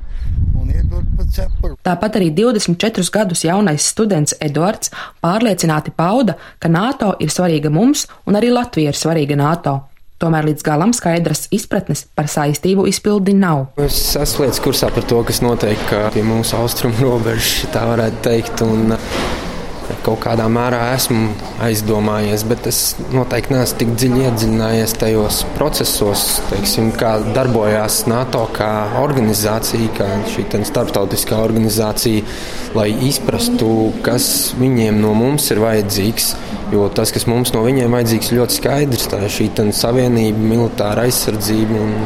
Tāpat 1.81 2.17
arī 2.19 2.29
24 2.37 3.09
gadus 3.15 3.45
jaunais 3.47 3.87
students 3.93 4.35
Edvards 4.43 4.91
pārliecināti 5.25 5.95
pauda, 5.97 6.35
ka 6.61 6.69
NATO 6.69 7.15
ir 7.23 7.33
svarīga 7.33 7.73
mums 7.73 8.05
un 8.29 8.37
arī 8.37 8.51
Latvija 8.53 8.93
ir 8.93 8.99
svarīga 8.99 9.39
NATO. 9.41 9.79
Tomēr 10.21 10.51
līdz 10.51 10.67
galam 10.67 10.93
skaidras 10.93 11.47
izpratnes 11.55 12.05
par 12.15 12.29
saistību 12.29 12.85
izpildi 12.91 13.33
nav. 13.39 13.71
Es 13.81 14.03
esmu 14.21 14.45
lietas 14.45 14.61
kursā 14.61 14.91
par 14.93 15.07
to, 15.09 15.23
kas 15.25 15.41
notiek 15.41 15.95
pie 16.13 16.27
mūsu 16.27 16.59
austrumu 16.61 17.01
robežas, 17.07 17.71
tā 17.73 17.87
varētu 17.95 18.21
teikt. 18.27 18.67
Un, 18.67 18.99
kaut 20.05 20.21
kādā 20.25 20.47
mērā 20.51 20.81
esmu 20.95 21.31
aizdomājies, 21.65 22.45
bet 22.49 22.67
es 22.71 22.81
noteikti 23.15 23.55
neesmu 23.55 23.81
tik 23.81 23.93
dziļi 23.97 24.25
iedziļinājies 24.27 24.95
tajos 25.01 25.41
procesos, 25.57 26.25
teiksim, 26.51 26.93
kā 27.01 27.17
darbojās 27.35 28.05
NATO 28.11 28.47
kā 28.57 28.71
organizācija, 29.03 29.91
kā 29.99 30.09
šī 30.33 30.47
starptautiskā 30.69 31.39
organizācija, 31.41 32.25
lai 32.77 32.91
izprastu, 33.09 33.91
kas 34.07 34.55
viņiem 34.61 35.01
no 35.03 35.15
mums 35.17 35.51
ir 35.55 35.63
vajadzīgs. 35.63 36.35
Jo 36.71 36.87
tas, 36.95 37.11
kas 37.11 37.27
mums 37.27 37.51
no 37.51 37.65
viņiem 37.65 37.91
vajadzīgs, 37.97 38.29
ir 38.31 38.39
ļoti 38.39 38.57
skaidrs. 38.61 39.09
Tā 39.11 39.19
ir 39.27 39.33
šī 39.35 39.49
savienība, 39.75 40.39
militāra 40.53 41.07
aizsardzība 41.09 41.81
un 41.83 41.97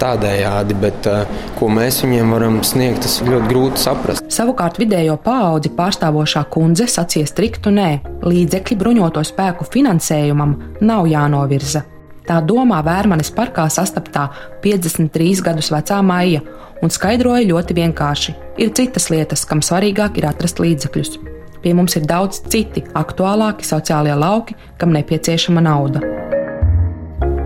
tādējādi, 0.00 0.76
bet 0.80 1.08
uh, 1.10 1.42
ko 1.58 1.68
mēs 1.72 2.02
viņiem 2.04 2.32
varam 2.32 2.56
sniegt, 2.64 3.02
tas 3.04 3.18
ir 3.20 3.32
ļoti 3.34 3.50
grūti 3.52 3.82
saprast. 3.82 4.24
Savukārt 4.32 4.80
vidējo 4.80 5.18
paudzi 5.24 5.72
pārstāvošā 5.76 6.46
kundze 6.52 6.88
sacīja 6.88 7.28
striktu 7.28 7.72
nē. 7.76 7.90
Līdzekļi 8.24 8.78
bruņoto 8.80 9.24
spēku 9.24 9.68
finansējumam 9.68 10.56
nav 10.80 11.08
jānovirza. 11.12 11.84
Tā 12.26 12.40
domā 12.42 12.80
Vērmanes 12.82 13.30
parkā 13.36 13.68
sastaptā 13.70 14.26
53 14.64 15.44
gadus 15.46 15.70
vecā 15.70 16.00
maija 16.02 16.42
un 16.82 16.92
skaidroja 16.92 17.46
ļoti 17.52 17.76
vienkārši. 17.78 18.36
Ir 18.64 18.74
citas 18.76 19.10
lietas, 19.12 19.46
kam 19.48 19.62
svarīgāk 19.64 20.18
ir 20.18 20.28
atrast 20.32 20.60
līdzekļus. 20.64 21.35
Pie 21.62 21.74
mums 21.74 21.96
ir 21.98 22.06
daudz 22.08 22.42
citi 22.52 22.84
aktuālāki 22.94 23.66
sociālie 23.66 24.14
lauki, 24.16 24.56
kam 24.78 24.94
nepieciešama 24.96 25.64
nauda. 25.64 26.04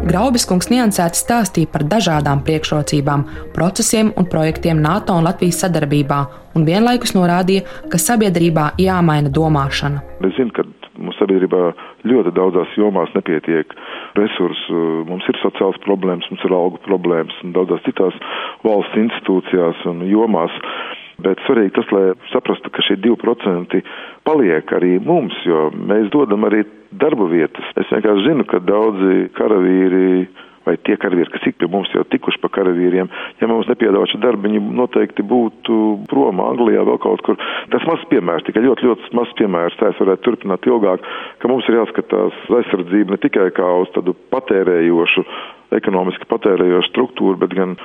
Graubis 0.01 0.47
kungs 0.49 0.71
niansēti 0.73 1.21
stāstīja 1.21 1.69
par 1.71 1.85
dažādām 1.87 2.41
priekšrocībām, 2.47 3.27
procesiem 3.55 4.09
un 4.19 4.27
projektiem 4.33 4.81
NATO 4.83 5.15
un 5.15 5.29
Latvijas 5.29 5.61
sadarbībā, 5.63 6.21
un 6.57 6.65
vienlaikus 6.67 7.13
norādīja, 7.15 7.67
ka 7.93 8.01
sabiedrībā 8.01 8.71
jāmaina 8.81 9.31
domāšana. 9.31 10.01
Es 10.27 10.35
zinu, 10.39 10.51
ka 10.57 10.65
mums 10.99 11.21
sabiedrībā 11.21 11.61
ļoti 12.11 12.33
daudzās 12.37 12.73
jomās 12.81 13.13
nepietiek 13.15 13.77
resursu. 14.19 14.81
Mums 15.09 15.29
ir 15.31 15.39
sociāls 15.45 15.79
problēmas, 15.85 16.27
mums 16.33 16.49
ir 16.49 16.57
algu 16.57 16.81
problēmas 16.89 17.37
un 17.45 17.55
daudzās 17.57 17.85
citās 17.87 18.17
valsts 18.65 18.99
institūcijās 19.05 19.85
un 19.91 20.03
jomās. 20.09 20.57
Bet 21.25 21.43
svarīgi 21.47 21.75
tas, 21.79 21.89
lai 21.95 22.05
saprastu, 22.33 22.73
ka 22.73 22.85
šie 22.87 22.99
2% 23.03 23.81
paliek 24.29 24.77
arī 24.77 24.97
mums, 25.05 25.37
jo 25.47 25.69
mēs 25.75 26.11
dodam 26.15 26.47
arī 26.49 26.65
darba 26.91 27.27
vietas. 27.31 27.67
Es 27.81 27.91
vienkārši 27.93 28.29
zinu, 28.29 28.47
ka 28.49 28.63
daudzi 28.65 29.27
karavīri 29.39 30.29
vai 30.67 30.77
tie 30.85 30.97
karavīri, 31.01 31.31
kas 31.33 31.47
ik 31.49 31.57
pie 31.61 31.69
mums 31.73 31.91
jau 31.95 32.03
tikuši 32.13 32.41
pa 32.43 32.51
karavīriem, 32.53 33.09
ja 33.41 33.49
mums 33.49 33.69
nepiedāvā 33.71 34.07
šo 34.11 34.21
darbu, 34.23 34.45
viņi 34.47 34.61
noteikti 34.77 35.25
būtu 35.27 35.79
prom 36.11 36.43
Anglijā 36.45 36.85
vēl 36.87 37.01
kaut 37.03 37.25
kur. 37.27 37.39
Tas 37.73 37.87
mazs 37.89 38.05
piemērs, 38.13 38.45
tikai 38.47 38.63
ļoti, 38.67 38.87
ļoti 38.91 39.15
mazs 39.17 39.33
piemērs, 39.41 39.79
tā 39.81 39.91
es 39.91 40.03
varētu 40.03 40.27
turpināt 40.27 40.69
ilgāk, 40.69 41.09
ka 41.41 41.51
mums 41.51 41.69
ir 41.71 41.81
jāskatās 41.81 42.45
aizsardzība 42.61 43.17
ne 43.17 43.23
tikai 43.25 43.49
kā 43.57 43.73
uz 43.83 43.91
tādu 43.97 44.15
patērējošu, 44.35 45.27
ekonomiski 45.81 46.29
patērējošu 46.31 46.93
struktūru, 46.93 47.41
bet 47.41 47.57
gan 47.57 47.77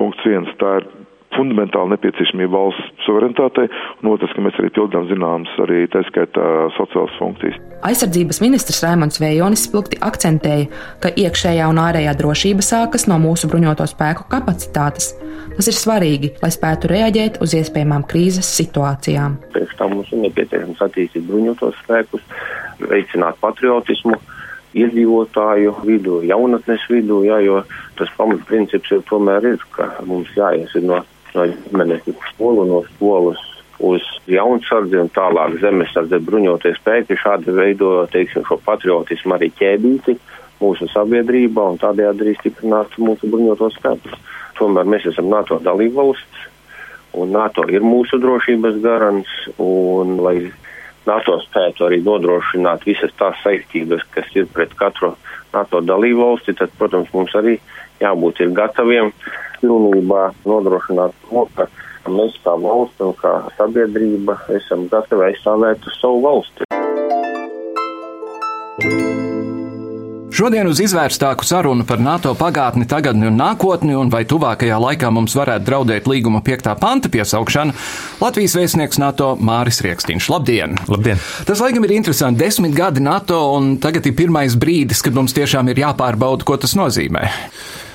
punkts 0.00 0.26
viens, 0.26 0.50
tā 0.58 0.78
ir 0.82 0.90
fundamentāli 1.34 1.94
nepieciešamība 1.94 2.54
valsts 2.54 3.04
suverenitātei, 3.06 3.68
un 4.02 4.10
otrs, 4.14 4.32
ka 4.34 4.44
mēs 4.44 4.58
arī 4.60 4.70
pildām 4.74 5.08
zināmas 5.10 5.52
arī 5.64 5.84
tā 5.92 6.04
skaitā 6.08 6.44
sociālas 6.78 7.14
funkcijas. 7.20 7.58
Aizsardzības 7.84 8.40
ministrs 8.44 8.82
Raimons 8.84 9.20
Vējonis 9.22 9.66
spilgti 9.68 10.00
akcentēja, 10.04 10.70
ka 11.02 11.12
iekšējā 11.24 11.68
un 11.70 11.80
ārējā 11.82 12.14
drošība 12.20 12.64
sākas 12.64 13.08
no 13.10 13.18
mūsu 13.22 13.50
bruņoto 13.52 13.86
spēku 13.90 14.28
kapacitātes. 14.32 15.12
Tas 15.54 15.68
ir 15.70 15.76
svarīgi, 15.76 16.32
lai 16.42 16.50
spētu 16.54 16.90
reaģēt 16.90 17.40
uz 17.44 17.54
iespējamām 17.58 18.06
krīzes 18.10 18.48
situācijām. 18.58 19.36
Pēc 19.54 19.74
tam 19.78 19.98
mums 19.98 20.10
ir 20.14 20.24
nepieciešams 20.24 20.80
attīstīt 20.86 21.26
bruņotos 21.28 21.76
spēkus, 21.84 22.24
veicināt 22.82 23.38
patriotismu 23.42 24.18
iedzīvotāju 24.74 25.74
vidū, 25.86 26.20
jaunatnes 26.26 26.82
vidū, 26.90 27.20
jā, 27.28 27.38
jo 27.44 27.60
tas 27.98 28.10
pamatprincips 28.18 28.96
ir 28.96 29.04
tomēr 29.10 29.52
ir, 29.52 29.66
ka 29.76 29.92
mums 30.06 30.32
jāies 30.34 30.74
no, 30.82 30.98
no 31.34 31.48
ģimenes 31.50 32.06
skolu, 32.32 32.64
no 32.68 32.80
skolas 32.94 33.42
uz 33.84 34.04
jaunsardzi 34.30 35.00
un 35.02 35.10
tālāk 35.14 35.58
zemesardze 35.62 36.20
bruņoties 36.22 36.78
spēki. 36.80 37.18
Šādi 37.20 37.54
veido, 37.56 38.06
teiksim, 38.12 38.46
šo 38.48 38.60
patriotismu 38.64 39.36
arī 39.36 39.50
ķēdīti 39.58 40.16
mūsu 40.62 40.88
sabiedrībā 40.92 41.68
un 41.74 41.80
tādējādi 41.82 42.24
arī 42.24 42.34
stiprināt 42.38 42.98
mūsu 43.02 43.28
bruņotos 43.30 43.78
spēkus. 43.80 44.18
Tomēr 44.58 44.86
mēs 44.88 45.08
esam 45.10 45.28
NATO 45.32 45.58
dalībvalsts 45.62 46.50
un 47.18 47.34
NATO 47.34 47.66
ir 47.70 47.84
mūsu 47.84 48.18
drošības 48.22 48.78
garants 48.82 49.32
un, 49.62 50.16
lai 50.22 50.38
NATO 51.06 51.36
spētu 51.44 51.86
arī 51.88 52.00
nodrošināt 52.04 52.86
visas 52.88 53.12
tās 53.18 53.40
saistības, 53.44 54.04
kas 54.14 54.28
ir 54.36 54.48
pret 54.52 54.72
katru 54.78 55.14
NATO 55.52 55.80
dalību 55.84 56.20
valsti, 56.22 56.56
tad, 56.58 56.72
protams, 56.78 57.12
mums 57.14 57.34
arī 57.38 57.58
jābūt 58.02 58.42
gataviem 58.56 59.12
pilnībā 59.60 60.22
nodrošināt 60.48 61.16
to, 61.28 61.46
ka 61.56 61.68
mēs 62.10 62.36
kā 62.44 62.56
valsts 62.60 63.04
un 63.04 63.16
kā 63.20 63.34
sabiedrība 63.58 64.38
esam 64.58 64.88
gatavi 64.92 65.30
aizstāvēt 65.30 65.90
savu 66.00 66.24
valsti. 66.28 66.68
Šodien 70.34 70.66
uz 70.66 70.80
izvērstāku 70.82 71.46
sarunu 71.46 71.84
par 71.86 72.00
NATO 72.02 72.32
pagātni, 72.34 72.88
tagadni 72.90 73.28
un 73.28 73.36
nākotni, 73.38 73.92
un 73.94 74.08
vai 74.10 74.24
tuvākajā 74.26 74.80
laikā 74.82 75.06
mums 75.14 75.36
varētu 75.38 75.62
draudēt 75.68 76.08
līguma 76.10 76.40
5. 76.42 76.72
panta 76.80 77.10
piesaukšana, 77.12 77.70
Latvijas 78.18 78.56
vēstnieks 78.58 78.98
NATO 78.98 79.28
Māris 79.38 79.78
Riekstīns. 79.86 80.26
Labdien! 80.32 80.74
Labdien! 80.90 81.22
Tas 81.46 81.62
laikam 81.62 81.86
ir 81.86 81.94
interesanti. 82.00 82.42
Desmit 82.42 82.74
gadi 82.74 83.04
NATO, 83.06 83.44
un 83.54 83.76
tagad 83.78 84.10
ir 84.10 84.18
pirmais 84.18 84.58
brīdis, 84.58 85.06
kad 85.06 85.14
mums 85.14 85.36
tiešām 85.38 85.70
ir 85.70 85.84
jāpārbauda, 85.84 86.42
ko 86.42 86.58
tas 86.58 86.74
nozīmē. 86.82 87.28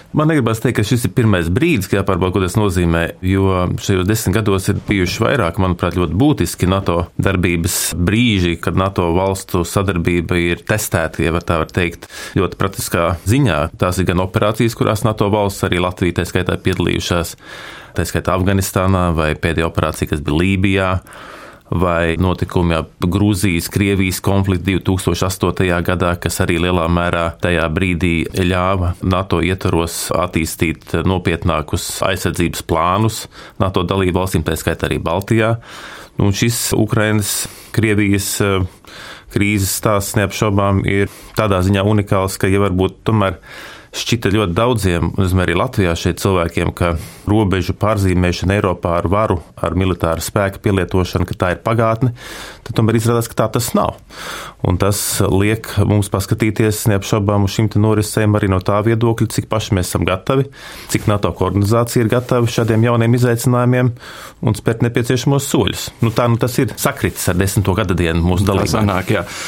Man 0.10 0.26
negribas 0.32 0.58
teikt, 0.58 0.80
ka 0.80 0.84
šis 0.90 1.04
ir 1.06 1.12
pirmais 1.14 1.52
brīdis, 1.54 1.86
kad 1.86 2.00
jāpārbauda, 2.00 2.34
ko 2.34 2.42
tas 2.42 2.56
nozīmē, 2.58 3.04
jo 3.22 3.52
šajos 3.78 4.08
desmit 4.10 4.40
gados 4.40 4.66
ir 4.72 4.80
bijuši 4.88 5.22
vairāk, 5.22 5.60
manuprāt, 5.62 6.00
ļoti 6.00 6.18
būtiski 6.18 6.70
NATO 6.72 6.96
darbības 7.22 7.76
brīži, 7.94 8.56
kad 8.58 8.80
NATO 8.80 9.06
valstu 9.14 9.62
sadarbība 9.70 10.40
ir 10.42 10.64
testēta, 10.66 11.22
ja 11.22 11.44
tā 11.46 11.60
var 11.62 11.70
teikt, 11.70 12.10
ļoti 12.40 12.58
praktiskā 12.58 13.06
ziņā. 13.30 13.60
Tās 13.78 14.02
ir 14.02 14.10
gan 14.10 14.26
operācijas, 14.26 14.78
kurās 14.80 15.06
NATO 15.06 15.30
valsts, 15.30 15.68
arī 15.70 15.84
Latvija, 15.86 16.18
tā 16.18 16.26
skaitā, 16.26 16.58
piedalījušās, 16.58 17.36
tā 17.94 18.10
skaitā 18.10 18.34
Afganistānā 18.34 19.12
vai 19.14 19.36
pēdējā 19.38 19.70
operācija, 19.70 20.16
kas 20.16 20.26
bija 20.26 20.42
Lībijā 20.42 20.94
vai 21.70 22.16
notikumi 22.18 22.76
ap 22.78 22.92
Grūzijas, 23.06 23.70
Krievijas 23.72 24.20
konfliktu 24.26 24.80
2008. 24.80 25.68
gadā, 25.86 26.16
kas 26.22 26.42
arī 26.44 26.58
lielā 26.64 26.88
mērā 26.90 27.26
tajā 27.42 27.68
brīdī 27.74 28.14
ļāva 28.34 28.96
NATO 29.06 29.42
ietvaros 29.46 30.10
attīstīt 30.18 30.98
nopietnākus 31.06 32.02
aizsardzības 32.10 32.66
plānus 32.70 33.24
NATO 33.62 33.86
dalību 33.86 34.18
valstīm, 34.20 34.46
tā 34.46 34.58
skaitā 34.60 34.90
arī 34.90 35.00
Baltijā. 35.04 35.56
Nu, 36.18 36.30
un 36.30 36.36
šis 36.36 36.74
Ukrainas, 36.76 37.48
Krievijas 37.76 38.34
eh, 38.44 38.64
krīzes 39.34 39.76
stāsts 39.80 40.18
neapšaubām 40.20 40.82
ir 40.90 41.12
tādā 41.38 41.62
ziņā 41.64 41.86
unikāls, 41.86 42.40
ka, 42.42 42.50
ja 42.50 42.64
varbūt 42.66 43.04
tomēr 43.08 43.38
šķita 43.96 44.32
ļoti 44.34 44.56
daudziem, 44.58 45.12
un 45.18 45.42
arī 45.42 45.56
Latvijā 45.58 45.96
šeit 45.98 46.22
cilvēkiem, 46.22 46.74
ka 46.78 46.94
robežu 47.30 47.74
pārzīmēšana 47.80 48.60
Eiropā 48.60 48.98
ar 49.00 49.10
varu, 49.10 49.40
ar 49.58 49.76
militāru 49.78 50.22
spēku 50.24 50.62
pielietošanu, 50.66 51.26
ka 51.30 51.38
tā 51.38 51.52
ir 51.56 51.64
pagātne, 51.66 52.14
tad 52.68 52.78
tomēr 52.78 53.00
izrādās, 53.00 53.30
ka 53.30 53.38
tā 53.44 53.50
tas 53.58 53.72
nav. 53.78 53.98
Un 54.66 54.78
tas 54.82 55.00
liek 55.32 55.68
mums 55.88 56.12
paskatīties 56.12 56.84
neapšaubām 56.92 57.48
uz 57.48 57.56
šīm 57.56 57.70
norisēm 57.80 58.36
arī 58.36 58.50
no 58.52 58.60
tā 58.66 58.82
viedokļa, 58.86 59.30
cik 59.32 59.48
paši 59.50 59.78
mēs 59.78 59.90
esam 59.92 60.06
gatavi, 60.08 60.50
cik 60.92 61.08
NATO 61.10 61.32
organizācija 61.32 62.04
ir 62.04 62.12
gatava 62.12 62.50
šādiem 62.50 62.84
jauniem 62.90 63.16
izaicinājumiem 63.16 63.94
un 64.44 64.58
spērt 64.58 64.84
nepieciešamos 64.86 65.48
soļus. 65.50 65.86
Nu, 66.04 66.12
tā 66.16 66.28
nu 66.30 66.38
tas 66.42 66.58
ir 66.60 66.74
sakritis 66.80 67.30
ar 67.32 67.40
desmito 67.40 67.74
gada 67.78 67.96
dienu 67.98 68.22
mūsu 68.26 68.46
dalībniekiem. 68.50 69.40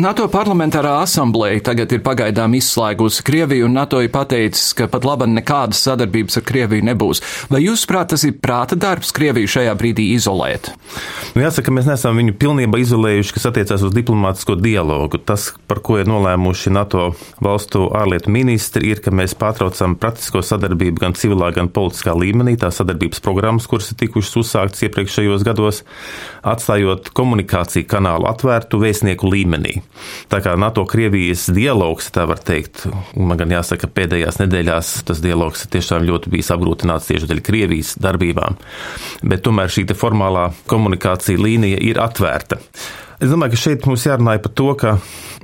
NATO 0.00 0.26
parlamentārā 0.32 0.96
asambleja 1.02 1.60
tagad 1.70 1.92
ir 1.92 2.02
pagaidām 2.04 2.56
izslēgusi 2.56 3.24
Krieviju, 3.26 3.68
un 3.68 3.76
NATO 3.76 3.83
ir 4.04 4.10
pateicis, 4.14 4.72
ka 4.76 4.88
pat 4.90 5.04
laba 5.06 5.26
nekādas 5.28 5.82
sadarbības 5.84 6.38
ar 6.40 6.46
Krieviju 6.48 6.86
nebūs. 6.88 7.22
Vai 7.52 7.64
jūs 7.64 7.84
prāt, 7.90 8.12
tas 8.14 8.24
ir 8.26 8.36
prāta 8.40 8.78
darbs 8.78 9.12
Krieviju 9.14 9.50
šajā 9.50 9.74
brīdī 9.78 10.10
izolēt? 10.14 10.70
Nu, 11.34 11.42
jāsaka, 11.42 11.72
mēs 11.74 11.88
neesam 11.90 12.18
viņu 12.20 12.36
pilnībā 12.40 12.78
izolējuši, 12.82 13.34
kas 13.36 13.48
attiecās 13.50 13.82
uz 13.84 13.94
diplomātisko 13.94 14.56
dialogu. 14.60 15.18
Tas, 15.18 15.50
par 15.68 15.82
ko 15.84 15.98
ir 16.00 16.08
nolēmuši 16.10 16.72
NATO 16.74 17.10
valstu 17.44 17.88
ārlietu 17.96 18.30
ministri, 18.34 18.92
ir, 18.94 19.02
ka 19.04 19.10
mēs 19.14 19.34
pārtraucam 19.38 19.96
praktisko 20.00 20.44
sadarbību 20.46 21.02
gan 21.02 21.18
civilā, 21.18 21.50
gan 21.56 21.70
politiskā 21.74 22.14
līmenī. 22.16 22.56
Tā 22.60 22.70
sadarbības 22.74 23.22
programmas, 23.24 23.66
kuras 23.70 23.90
ir 23.90 23.98
tikušas 24.04 24.38
uzsāktas 24.44 24.86
iepriekšējos 24.86 25.44
gados, 25.46 25.82
atstājot 26.46 27.10
komunikāciju 27.16 27.88
kanālu 27.90 28.28
atvērtu 28.30 28.78
vēstnieku 28.82 29.28
līmenī. 29.34 29.80
Tā 30.30 30.38
kā 30.44 30.54
NATO-Krievijas 30.60 31.48
dialogs, 31.54 32.12
tā 32.14 32.28
var 32.30 32.38
teikt, 32.44 32.86
man 33.18 33.40
gan 33.40 33.50
jāsaka, 33.50 33.73
pēdējās 33.78 34.40
nedēļās 34.42 34.90
tas 35.08 35.22
dialogs 35.24 35.66
tiešām 35.72 36.04
ļoti 36.08 36.32
bijis 36.32 36.52
apgrūtināts 36.54 37.08
tieši 37.10 37.30
dēļ 37.30 37.40
Krievijas 37.44 37.94
darbībām. 38.02 38.58
Bet 39.22 39.44
tomēr 39.46 39.72
šī 39.72 39.86
formālā 39.98 40.50
komunikācija 40.70 41.40
līnija 41.40 41.80
ir 41.82 42.00
atvērta. 42.02 42.60
Es 43.22 43.30
domāju, 43.30 43.54
ka 43.54 43.60
šeit 43.60 43.86
mums 43.86 44.04
jārunā 44.04 44.34
par 44.42 44.52
to, 44.58 44.70
ka 44.78 44.96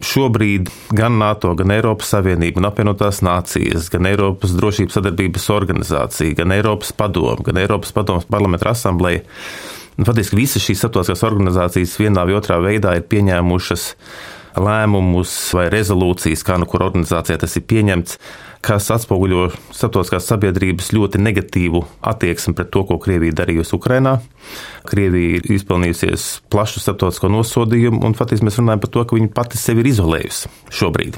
šobrīd 0.05 0.71
gan 0.97 1.21
NATO, 1.21 1.53
gan 1.57 1.71
Eiropas 1.73 2.11
Savienība, 2.12 2.59
gan 2.59 2.71
apvienotās 2.71 3.21
nācijas, 3.25 3.87
gan 3.93 4.09
Eiropas 4.11 4.57
drošības 4.59 4.99
sadarbības 4.99 5.47
organizācija, 5.55 6.35
gan 6.40 6.57
Eiropas 6.57 6.90
padoma, 6.97 7.38
gan 7.47 7.61
Eiropas 7.62 7.95
padomas 7.97 8.27
parlamenta 8.31 8.73
asambleja, 8.73 9.23
nu, 9.97 10.09
faktiski 10.09 10.40
visas 10.40 10.66
šīs 10.66 10.83
starptautiskās 10.83 11.25
organizācijas 11.31 11.97
vienā 12.01 12.27
vai 12.27 12.37
otrā 12.40 12.59
veidā 12.64 12.97
ir 12.99 13.07
pieņēmušas 13.12 13.87
lēmumus 14.59 15.35
vai 15.57 15.69
rezolūcijas, 15.73 16.45
kā 16.47 16.59
nu 16.61 16.69
kur 16.71 16.87
organizācijā 16.87 17.39
tas 17.43 17.59
ir 17.59 17.67
pieņemts, 17.71 18.19
kas 18.65 18.91
atspoguļo 18.93 19.47
starptautiskās 19.73 20.27
sabiedrības 20.29 20.91
ļoti 20.93 21.21
negatīvu 21.23 21.81
attieksmi 22.11 22.53
pret 22.57 22.69
to, 22.75 22.85
ko 22.89 22.99
Krievija 23.01 23.39
darījusi 23.41 23.73
Ukrainā. 23.77 24.19
Krievija 24.89 25.39
ir 25.39 25.47
izpelnījusies 25.55 26.27
plašu 26.53 26.83
starptautisko 26.83 27.31
nosodījumu, 27.33 28.03
un 28.05 28.17
faktiski 28.17 28.47
mēs 28.47 28.59
runājam 28.61 28.83
par 28.83 28.93
to, 28.93 29.05
ka 29.05 29.17
viņa 29.17 29.31
pati 29.37 29.61
sevi 29.61 29.85
ir 29.85 29.91
izolējusi 29.93 30.51
šobrīd. 30.77 31.17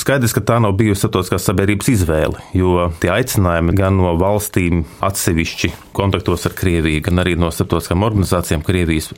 Skaidrs, 0.00 0.34
ka 0.36 0.44
tā 0.44 0.58
nav 0.64 0.74
bijusi 0.76 1.02
starptautiskās 1.02 1.48
sabiedrības 1.48 1.92
izvēle, 1.92 2.42
jo 2.56 2.88
tie 3.00 3.12
aicinājumi 3.16 3.76
gan 3.78 3.96
no 4.00 4.12
valstīm 4.20 4.84
atsevišķi 5.04 5.72
kontaktos 5.96 6.48
ar 6.48 6.56
Krieviju, 6.58 7.04
gan 7.08 7.24
arī 7.24 7.36
no 7.40 7.52
starptautiskām 7.54 8.04
organizācijām 8.08 8.64
Krievijas 8.66 9.12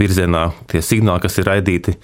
virzienā, 0.00 0.50
tie 0.68 0.84
signāli, 0.84 1.24
kas 1.24 1.40
ir 1.40 1.48
raidīti 1.48 1.96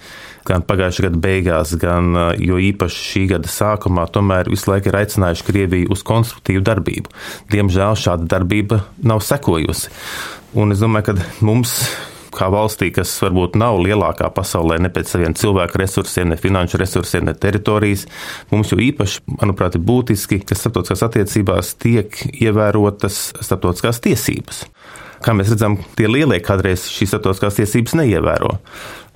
gan 0.47 0.65
pagājušā 0.67 1.07
gada 1.07 1.21
beigās, 1.21 1.75
gan 1.81 2.15
jo 2.41 2.59
īpaši 2.61 3.05
šī 3.11 3.23
gada 3.33 3.51
sākumā, 3.51 4.07
tomēr 4.13 4.51
visu 4.51 4.71
laiku 4.71 4.91
ir 4.91 4.99
aicinājuši 5.03 5.47
Krieviju 5.47 5.93
uz 5.95 6.03
konstruktīvu 6.07 6.65
darbību. 6.67 7.15
Diemžēl 7.53 7.97
šāda 7.99 8.29
darbība 8.37 8.83
nav 9.03 9.23
sekojusi. 9.25 9.91
Un 10.57 10.71
es 10.73 10.83
domāju, 10.83 11.11
ka 11.11 11.43
mums 11.45 11.79
kā 12.37 12.49
valstī, 12.53 12.91
kas 12.93 13.11
varbūt 13.23 13.57
nav 13.59 13.79
lielākā 13.81 14.29
pasaulē 14.35 14.77
ne 14.81 14.91
pēc 14.93 15.13
saviem 15.13 15.35
cilvēku 15.37 15.81
resursiem, 15.81 16.29
ne 16.31 16.37
finanšu 16.39 16.79
resursiem, 16.81 17.25
ne 17.27 17.33
teritorijas, 17.37 18.05
mums 18.51 18.73
jau 18.73 18.79
īpaši, 18.83 19.23
manuprāt, 19.39 19.77
ir 19.77 19.85
būtiski, 19.87 20.41
ka 20.45 20.57
starptautiskās 20.57 21.05
attiecībās 21.07 21.73
tiek 21.81 22.21
ievērotas 22.33 23.21
starptautiskās 23.41 24.01
tiesības. 24.05 24.65
Kā 25.23 25.33
mēs 25.33 25.49
redzam, 25.53 25.79
tie 25.97 26.09
lielie 26.09 26.39
kādreiz 26.43 26.85
šīs 26.91 27.13
starptautiskās 27.13 27.57
tiesības 27.57 27.97
neievēro. 28.01 28.53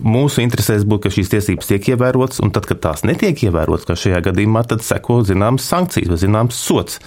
Mūsu 0.01 0.41
interesēs 0.41 0.87
būtu, 0.87 1.05
ka 1.05 1.13
šīs 1.13 1.29
tiesības 1.35 1.69
tiek 1.69 1.91
ievērotas, 1.93 2.41
un 2.41 2.49
tad, 2.55 2.65
kad 2.69 2.81
tās 2.81 3.05
netiek 3.05 3.45
ievērotas, 3.45 3.85
kā 3.85 3.97
šajā 3.99 4.23
gadījumā, 4.31 4.65
tad 4.69 4.81
seko 4.85 5.21
zināmas 5.27 5.67
sankcijas 5.69 6.09
vai 6.09 6.19
zināms 6.23 6.57
sots. 6.57 6.99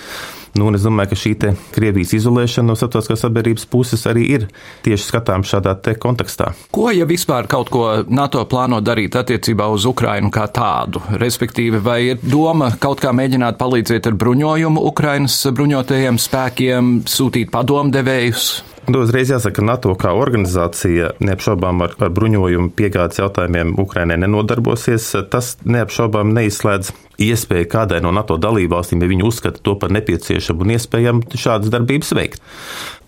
Nu, 0.54 0.68
es 0.70 0.84
domāju, 0.86 1.10
ka 1.10 1.16
šī 1.18 1.32
Krievijas 1.74 2.12
izolēšana 2.14 2.70
no 2.70 2.76
starptautiskās 2.78 3.24
sabiedrības 3.24 3.64
puses 3.66 4.04
arī 4.06 4.28
ir 4.36 4.44
tieši 4.86 5.08
skatāms 5.08 5.50
šādā 5.50 5.74
kontekstā. 5.98 6.52
Ko, 6.70 6.86
ja 6.94 7.08
vispār 7.10 7.48
kaut 7.50 7.72
ko 7.74 7.88
NATO 8.06 8.44
plāno 8.46 8.78
darīt 8.78 9.18
attiecībā 9.18 9.66
uz 9.74 9.86
Ukrainu 9.90 10.30
kā 10.34 10.46
tādu? 10.54 11.02
Respektīvi, 11.18 11.80
vai 11.82 11.98
ir 12.12 12.22
doma 12.22 12.70
kaut 12.78 13.02
kā 13.02 13.10
mēģināt 13.10 13.58
palīdzēt 13.58 14.06
ar 14.12 14.18
bruņojumu 14.22 14.86
Ukrainas 14.92 15.40
bruņotajiem 15.50 16.22
spēkiem, 16.22 16.94
sūtīt 17.10 17.50
padomdevējus? 17.50 18.73
Nu, 18.84 19.00
uzreiz 19.00 19.30
jāsaka, 19.32 19.62
ka 19.62 19.64
NATO 19.64 19.92
kā 19.96 20.10
organizācija 20.12 21.14
neapšaubām 21.24 21.80
ar, 21.86 21.94
ar 22.04 22.10
bruņojumu 22.12 22.74
piegādes 22.76 23.16
jautājumiem 23.22 23.72
Ukrainai 23.80 24.18
nenodarbosies. 24.20 25.06
Tas 25.32 25.54
neapšaubām 25.64 26.34
neizslēdz 26.36 26.90
iespēju 27.24 27.68
kādai 27.72 28.02
no 28.04 28.12
NATO 28.12 28.36
dalībvalstīm, 28.42 29.00
ja 29.00 29.08
viņi 29.08 29.24
uzskata 29.24 29.62
to 29.64 29.76
par 29.80 29.94
nepieciešamu 29.94 30.66
un 30.66 30.74
iespējamu, 30.76 31.24
šādas 31.32 31.72
darbības 31.72 32.12
veikt. 32.18 32.44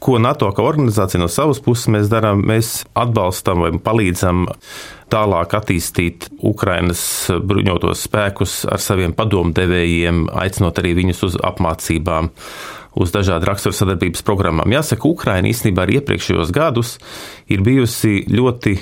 Ko 0.01 0.17
NATO 0.23 0.49
kā 0.57 0.65
organizācija 0.65 1.21
no 1.21 1.29
savas 1.33 1.61
puses 1.61 1.91
mēs 1.93 2.09
darām? 2.13 2.47
Mēs 2.49 2.87
atbalstam 2.97 3.67
vai 3.67 3.75
palīdzam 3.77 4.47
tālāk 5.13 5.59
attīstīt 5.61 6.31
Ukrainas 6.41 7.03
bruņotos 7.29 8.07
spēkus 8.09 8.63
ar 8.71 8.81
saviem 8.81 9.13
padomdevējiem, 9.19 10.25
aicinot 10.41 10.81
arī 10.81 10.97
viņus 11.03 11.23
uz 11.29 11.39
apmācībām 11.53 12.33
uz 12.97 13.13
dažādu 13.13 13.47
raksturu 13.49 13.77
sadarbības 13.77 14.25
programmām. 14.27 14.73
Jāsaka, 14.73 15.09
Ukraina 15.09 15.51
īstenībā 15.51 15.85
arī 15.85 15.99
iepriekšējos 16.01 16.53
gadus 16.57 16.95
ir 17.53 17.63
bijusi 17.67 18.25
ļoti 18.33 18.75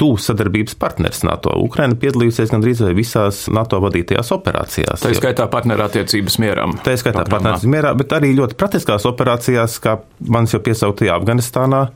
tūs 0.00 0.30
sadarbības 0.30 0.78
partners 0.80 1.22
NATO. 1.28 1.52
Ukraina 1.60 1.98
piedalījusies 2.00 2.52
gandrīz 2.54 2.82
vai 2.86 2.94
visās 2.96 3.44
NATO 3.52 3.80
vadītajās 3.84 4.32
operācijās. 4.38 5.04
Tā 5.04 5.12
ir 5.12 5.20
skaitā 5.20 5.48
partnerattiecības 5.52 6.40
mierām. 6.42 6.78
Tā 6.84 6.96
ir 6.96 7.02
skaitā 7.04 7.26
partnerattiecības 7.28 7.74
mierā, 7.76 7.94
bet 8.00 8.16
arī 8.16 8.32
ļoti 8.38 8.58
praktiskās 8.60 9.06
operācijās, 9.10 9.76
kā 9.84 9.98
manis 10.24 10.56
jau 10.56 10.62
piesauktajā 10.64 11.18
Afganistānā 11.20 11.86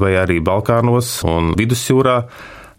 vai 0.00 0.14
arī 0.18 0.40
Balkānos 0.42 1.20
un 1.28 1.54
Vidusjūrā. 1.58 2.22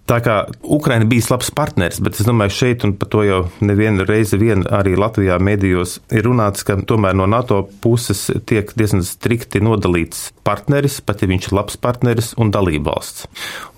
Tā 0.05 0.19
kā 0.21 0.33
Ukraina 0.61 1.07
bija 1.09 1.25
labs 1.31 1.47
partneris, 1.57 1.97
bet 2.05 2.19
es 2.19 2.27
domāju, 2.27 2.53
šeit, 2.53 2.83
un 2.85 2.91
par 2.93 3.09
to 3.09 3.23
jau 3.25 3.39
nevienu 3.65 4.05
reizi 4.05 4.37
vien 4.37 4.61
arī 4.69 4.93
Latvijā 5.01 5.39
mēdījos 5.41 5.95
ir 6.13 6.27
runāts, 6.27 6.61
ka 6.67 6.75
tomēr 6.77 7.17
no 7.17 7.25
NATO 7.25 7.63
puses 7.81 8.27
tiek 8.45 8.69
diezgan 8.77 9.01
strikti 9.01 9.63
nodalīts 9.65 10.27
partneris, 10.45 10.99
pat 11.01 11.23
ja 11.23 11.29
viņš 11.31 11.47
ir 11.49 11.57
labs 11.57 11.79
partneris 11.81 12.35
un 12.37 12.53
dalībvalsts. 12.53 13.25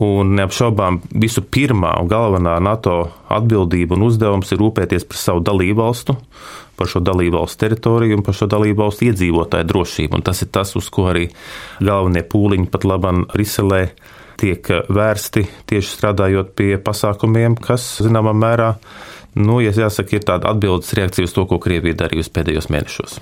Un 0.03 0.35
neapšaubām 0.41 0.99
visu 1.15 1.45
pirmā 1.47 1.93
un 2.01 2.11
galvenā 2.11 2.57
NATO 2.59 2.97
atbildība 3.31 3.95
un 3.95 4.03
uzdevums 4.09 4.51
ir 4.51 4.59
rūpēties 4.65 5.07
par 5.07 5.23
savu 5.23 5.45
dalībvalstu, 5.47 6.17
par 6.75 6.91
šo 6.91 7.05
dalībvalstu 7.07 7.63
teritoriju 7.63 8.19
un 8.19 8.27
par 8.27 8.35
šo 8.35 8.51
dalībvalstu 8.51 9.07
iedzīvotāju 9.07 9.71
drošību. 9.71 10.19
Un 10.19 10.27
tas 10.27 10.43
ir 10.43 10.51
tas, 10.51 10.75
uz 10.75 10.91
ko 10.91 11.07
arī 11.13 11.29
galvenie 11.79 12.27
pūliņi 12.27 12.67
pat 12.75 12.83
labam 12.83 13.23
Riselē 13.31 13.85
tiek 14.37 14.71
vērsti 14.93 15.45
tieši 15.69 15.93
strādājot 15.95 16.53
pie 16.57 16.75
pasākumiem, 16.83 17.57
kas 17.61 17.85
zināmā 18.05 18.33
mērā 18.37 18.73
Nu, 19.37 19.59
ja 19.61 19.69
jāsaka, 19.75 20.15
ir 20.17 20.23
tāda 20.25 20.49
atbildes 20.49 20.93
reakcija 20.97 21.27
uz 21.27 21.33
to, 21.35 21.43
ko 21.49 21.59
Krievija 21.61 21.97
darījusi 21.99 22.31
pēdējos 22.33 22.69
mēnešos. 22.73 23.17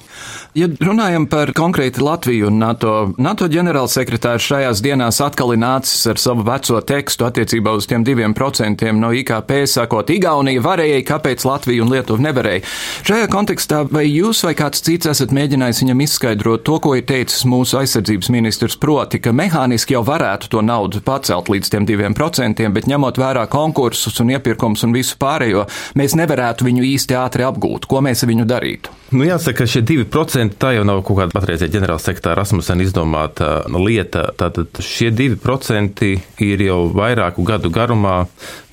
Ja 0.55 0.69
runājam 0.71 1.25
par 1.27 1.49
konkrēti 1.55 1.99
Latviju 1.99 2.47
un 2.47 2.61
NATO, 2.61 2.91
NATO 3.19 3.49
ģenerālsekretārs 3.51 4.45
šajās 4.45 4.79
dienās 4.85 5.19
atkal 5.25 5.51
ir 5.51 5.59
nācis 5.59 6.05
ar 6.07 6.21
savu 6.21 6.45
veco 6.47 6.79
tekstu 6.87 7.27
attiecībā 7.27 7.73
uz 7.75 7.89
tiem 7.91 8.05
diviem 8.07 8.35
procentiem 8.37 9.01
no 9.01 9.09
IKP, 9.11 9.65
sakot, 9.67 10.13
Igaunija 10.15 10.63
varēja, 10.63 11.01
kāpēc 11.09 11.43
Latvija 11.49 11.83
un 11.83 11.91
Lietuva 11.91 12.23
nevarēja. 12.29 12.63
Šajā 13.09 13.27
kontekstā 13.33 13.81
vai 13.91 14.05
jūs 14.07 14.45
vai 14.47 14.53
kāds 14.55 14.85
cits 14.85 15.11
esat 15.11 15.35
mēģinājis 15.35 15.83
viņam 15.83 16.05
izskaidrot 16.07 16.63
to, 16.63 16.79
ko 16.79 16.95
ir 16.95 17.03
teicis 17.09 17.43
mūsu 17.49 17.81
aizsardzības 17.81 18.31
ministrs, 18.31 18.79
proti, 18.79 19.19
ka 19.19 19.35
mehāniski 19.35 19.97
jau 19.97 20.05
varētu 20.07 20.53
to 20.55 20.63
naudu 20.63 21.03
pacelt 21.03 21.51
līdz 21.51 21.73
tiem 21.75 21.89
diviem 21.91 22.15
procentiem, 22.15 22.71
bet 22.71 22.87
ņemot 22.87 23.19
vērā 23.19 23.43
konkursus 23.51 24.23
un 24.23 24.31
iepirkums 24.37 24.87
un 24.87 24.95
visu 24.95 25.19
pārējo, 25.19 25.67
mēs 25.99 26.15
nevarētu 26.19 26.67
viņu 26.67 26.85
īsti 26.93 27.17
ātri 27.19 27.45
apgūt. 27.47 27.87
Ko 27.89 28.01
mēs 28.05 28.23
ar 28.23 28.31
viņu 28.31 28.45
darītu? 28.49 28.93
Nu, 29.15 29.23
jāsaka, 29.27 29.63
ka 29.63 29.69
šie 29.69 29.83
2% 29.85 30.57
tā 30.59 30.73
jau 30.75 30.85
nav 30.87 31.03
kaut 31.05 31.19
kāda 31.21 31.35
patreizējā 31.35 31.75
ģenerālsekretāra 31.77 32.39
Rasmussen 32.41 32.81
izdomāta 32.83 33.61
lieta. 33.71 34.27
Tātad 34.37 34.81
šie 34.83 35.11
2% 35.15 36.09
ir 36.45 36.65
jau 36.65 36.79
vairāku 36.95 37.45
gadu 37.47 37.71
garumā 37.73 38.23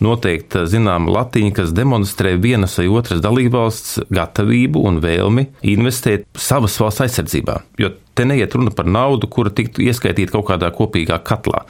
noteikta 0.03 0.67
zināma 0.71 1.12
latiņa, 1.19 1.55
kas 1.57 1.75
demonstrē 1.77 2.35
vienas 2.43 2.79
vai 2.81 2.88
otras 2.93 3.23
dalībvalsts 3.25 4.07
gatavību 4.12 4.85
un 4.88 5.03
vēlmi 5.05 5.49
investēt 5.75 6.29
savas 6.38 6.79
valsts 6.83 7.07
aizsardzībā. 7.07 7.61
Jo 7.81 7.95
Te 8.15 8.25
neiet 8.29 8.55
runa 8.55 8.71
par 8.71 8.85
naudu, 8.85 9.29
kura 9.33 9.51
tiktu 9.57 9.81
ieskaitīta 9.87 10.35
kaut 10.35 10.45
kādā 10.51 10.69
kopīgā 10.77 11.17
katlā. 11.25 11.62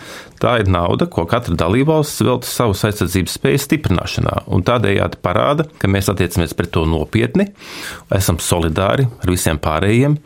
Tā 0.42 0.56
ir 0.62 0.70
nauda, 0.74 1.06
ko 1.06 1.22
katra 1.30 1.54
dalībvalsts 1.58 2.24
velta 2.26 2.50
savas 2.50 2.82
aizsardzības 2.88 3.36
spējas 3.38 3.68
stiprināšanā, 3.68 4.34
un 4.50 4.66
tādējādi 4.66 5.20
parāda, 5.22 5.68
ka 5.78 5.90
mēs 5.90 6.10
attiecamies 6.10 6.56
pret 6.58 6.74
to 6.74 6.82
nopietni, 6.88 7.52
esam 8.10 8.42
solidāri 8.42 9.06
ar 9.06 9.30
visiem 9.30 9.62
pārējiem. 9.62 10.18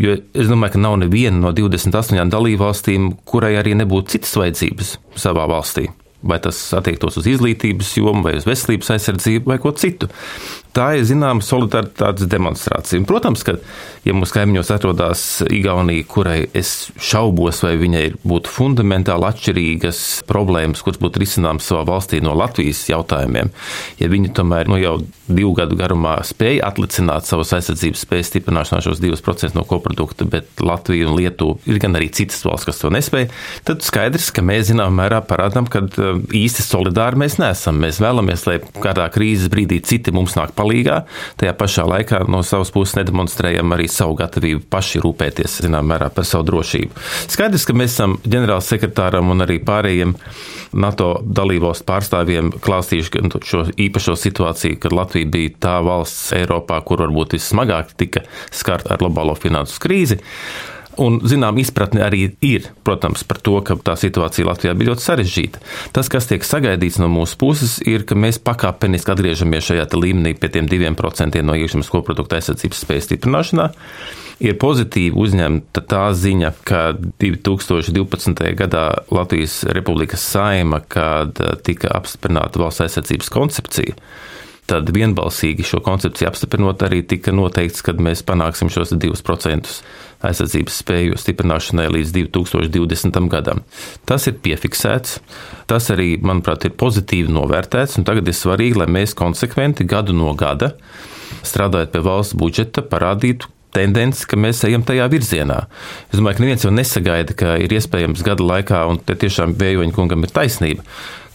Jo 0.00 0.16
es 0.16 0.48
domāju, 0.48 0.78
ka 0.78 0.86
nav 0.86 0.96
neviena 1.02 1.36
no 1.36 1.52
28 1.52 2.32
dalībvalstīm, 2.32 3.12
kurai 3.28 3.58
arī 3.60 3.76
nebūtu 3.76 4.16
citas 4.16 4.32
vajadzības 4.40 4.96
savā 5.20 5.44
valstī. 5.52 5.90
Vai 6.22 6.38
tas 6.42 6.58
attiektos 6.78 7.16
uz 7.18 7.26
izglītības 7.26 7.96
jomu, 7.98 8.22
vai 8.22 8.36
uz 8.38 8.46
veselības 8.46 8.92
aizsardzību, 8.94 9.50
vai 9.50 9.58
ko 9.62 9.72
citu 9.74 10.06
tā 10.76 10.88
ir 10.98 11.06
zināma 11.08 11.44
solidaritātes 11.44 12.28
demonstrācija. 12.30 13.00
Un, 13.00 13.06
protams, 13.08 13.44
ka, 13.46 13.56
ja 14.06 14.14
mūsu 14.16 14.36
kaimiņos 14.36 14.72
atrodas 14.74 15.24
Igaunija, 15.52 16.06
kurai 16.08 16.38
es 16.58 16.90
šaubos, 17.00 17.62
vai 17.64 17.74
viņai 17.80 18.04
būtu 18.24 18.52
fundamentāli 18.52 19.28
atšķirīgas 19.28 20.02
problēmas, 20.28 20.82
kuras 20.84 21.00
būtu 21.02 21.22
risināmas 21.22 21.68
savā 21.68 21.84
valstī 21.92 22.22
no 22.24 22.34
Latvijas 22.38 22.84
jautājumiem, 22.90 23.52
ja 24.00 24.12
viņi 24.12 24.32
tomēr 24.36 24.70
nu, 24.72 24.80
jau 24.80 24.96
divu 25.32 25.52
gadu 25.56 25.76
garumā 25.78 26.16
spēja 26.26 26.66
atlicināt 26.68 27.28
savas 27.28 27.52
aizsardzības 27.56 28.02
spējas 28.04 28.30
stiprināšanā 28.32 28.82
šos 28.84 29.00
2% 29.02 29.56
no 29.56 29.64
koprodukta, 29.68 30.26
bet 30.28 30.62
Latvija 30.62 31.08
un 31.08 31.16
Lietuva 31.18 31.58
ir 31.68 31.78
gan 31.82 31.96
arī 31.98 32.10
citas 32.14 32.42
valsts, 32.46 32.68
kas 32.68 32.80
to 32.82 32.90
nespēja, 32.92 33.30
tad 33.68 33.84
skaidrs, 33.86 34.30
ka 34.34 34.44
mēs 34.44 34.68
zināmā 34.70 35.02
mērā 35.02 35.22
parādām, 35.26 35.68
ka 35.70 35.84
uh, 35.86 36.20
īsti 36.36 36.66
solidāri 36.66 37.20
mēs 37.22 37.38
neesam. 37.40 37.80
Mēs 37.82 38.00
vēlamies, 38.02 38.46
lai 38.48 38.58
kādā 38.82 39.08
krīzes 39.12 39.50
brīdī 39.52 39.80
citi 39.86 40.14
mums 40.14 40.36
nāk 40.38 40.54
palīgā, 40.62 41.02
tajā 41.40 41.52
pašā 41.58 41.86
laikā 41.90 42.22
no 42.30 42.42
savas 42.46 42.72
puses 42.74 42.96
nedemonstrējam 43.00 43.74
arī 43.74 43.88
savu 43.90 44.16
gatavību 44.20 44.64
paši 44.72 45.02
rūpēties, 45.04 45.60
zinām, 45.66 45.90
mērā 45.90 46.08
par 46.14 46.26
savu 46.28 46.46
drošību. 46.52 47.04
Skaidrs, 47.32 47.66
ka 47.68 47.76
mēs 47.76 47.96
esam 47.96 48.16
ģenerāls 48.24 48.70
sekretāram 48.72 49.32
un 49.34 49.44
arī 49.44 49.58
pārējiem 49.66 50.16
NATO 50.72 51.12
dalībvalstu 51.22 51.86
pārstāvjiem 51.88 52.52
klāstījuši 52.62 53.24
šo 53.48 53.64
īpašo 53.80 54.16
situāciju, 54.18 54.78
kad 54.82 54.94
Latvija 54.96 55.28
bija 55.32 55.56
tā 55.66 55.78
valsts 55.84 56.32
Eiropā, 56.36 56.80
kur 56.86 57.02
varbūt 57.04 57.36
vissmagāk 57.36 57.96
tika 58.00 58.24
skarta 58.52 58.94
ar 58.94 59.02
globālo 59.02 59.36
finansu 59.38 59.82
krīzi. 59.82 60.20
Un, 61.00 61.22
zinām, 61.24 61.56
izpratne 61.56 62.02
arī 62.04 62.26
ir, 62.44 62.66
protams, 62.84 63.22
par 63.24 63.38
to, 63.40 63.54
ka 63.64 63.78
tā 63.80 63.94
situācija 63.96 64.44
Latvijā 64.44 64.74
bija 64.76 64.90
ļoti 64.90 65.04
sarežģīta. 65.06 65.62
Tas, 65.96 66.10
kas 66.12 66.28
tiek 66.28 66.44
sagaidīts 66.44 66.98
no 67.00 67.08
mūsu 67.12 67.38
puses, 67.40 67.78
ir, 67.88 68.04
ka 68.08 68.18
mēs 68.18 68.40
pakāpeniski 68.44 69.14
atgriežamies 69.14 69.70
šajā 69.70 69.86
līmenī 69.96 70.34
pie 70.36 70.50
tiem 70.52 70.68
diviem 70.68 70.98
procentiem 70.98 71.48
no 71.48 71.56
iekšzemes 71.56 71.88
koprodukta 71.92 72.36
aizsardzības 72.36 72.84
spējas 72.84 73.08
stiprināšanā. 73.08 73.70
Ir 74.42 74.58
pozitīvi 74.60 75.16
uzņemta 75.22 75.84
tā 75.88 76.02
ziņa, 76.18 76.52
ka 76.66 76.82
2012. 77.22 78.44
gadā 78.58 78.84
Latvijas 79.14 79.62
Republikas 79.72 80.24
saima, 80.34 80.82
kad 80.82 81.40
tika 81.64 81.94
apstiprināta 81.96 82.60
valsts 82.60 82.84
aizsardzības 82.84 83.32
koncepcija, 83.32 83.96
tad 84.70 84.90
vienbalsīgi 84.94 85.64
šo 85.66 85.80
koncepciju 85.84 86.28
apstiprinot, 86.28 86.82
arī 86.86 87.02
tika 87.06 87.34
noteikts, 87.34 87.82
ka 87.84 87.94
mēs 87.98 88.22
panāksim 88.26 88.70
šos 88.72 88.94
2% 88.94 89.78
aizsardzības 90.26 90.80
spēju 90.82 91.18
stiprināšanai 91.20 91.88
līdz 91.92 92.14
2020. 92.16 93.18
gadam. 93.32 93.62
Tas 94.08 94.28
ir 94.30 94.38
piefiksēts, 94.44 95.18
tas 95.70 95.88
arī, 95.94 96.14
manuprāt, 96.22 96.66
ir 96.68 96.76
pozitīvi 96.78 97.32
novērtēts, 97.32 97.98
un 97.98 98.06
tagad 98.08 98.28
ir 98.28 98.38
svarīgi, 98.38 98.78
lai 98.82 98.90
mēs 98.90 99.16
konsekventi 99.18 99.88
gadu 99.88 100.16
no 100.16 100.34
gada, 100.38 100.74
strādājot 101.46 101.92
pie 101.94 102.04
valsts 102.06 102.38
budžeta, 102.38 102.84
parādītu, 102.86 103.50
tendence, 103.72 104.26
ka 104.28 104.36
mēs 104.36 104.60
ejam 104.68 104.84
tajā 104.84 105.06
virzienā. 105.12 105.62
Es 106.10 106.18
domāju, 106.20 106.38
ka 106.38 106.44
neviens 106.44 106.66
jau 106.66 106.72
nesagaida, 106.74 107.36
ka 107.36 107.56
ir 107.62 107.72
iespējams 107.72 108.24
gada 108.26 108.44
laikā, 108.44 108.84
un 108.90 109.00
te 109.00 109.16
tiešām 109.18 109.56
Vējoņa 109.60 109.96
kungam 109.96 110.26
ir 110.26 110.34
taisnība, 110.34 110.84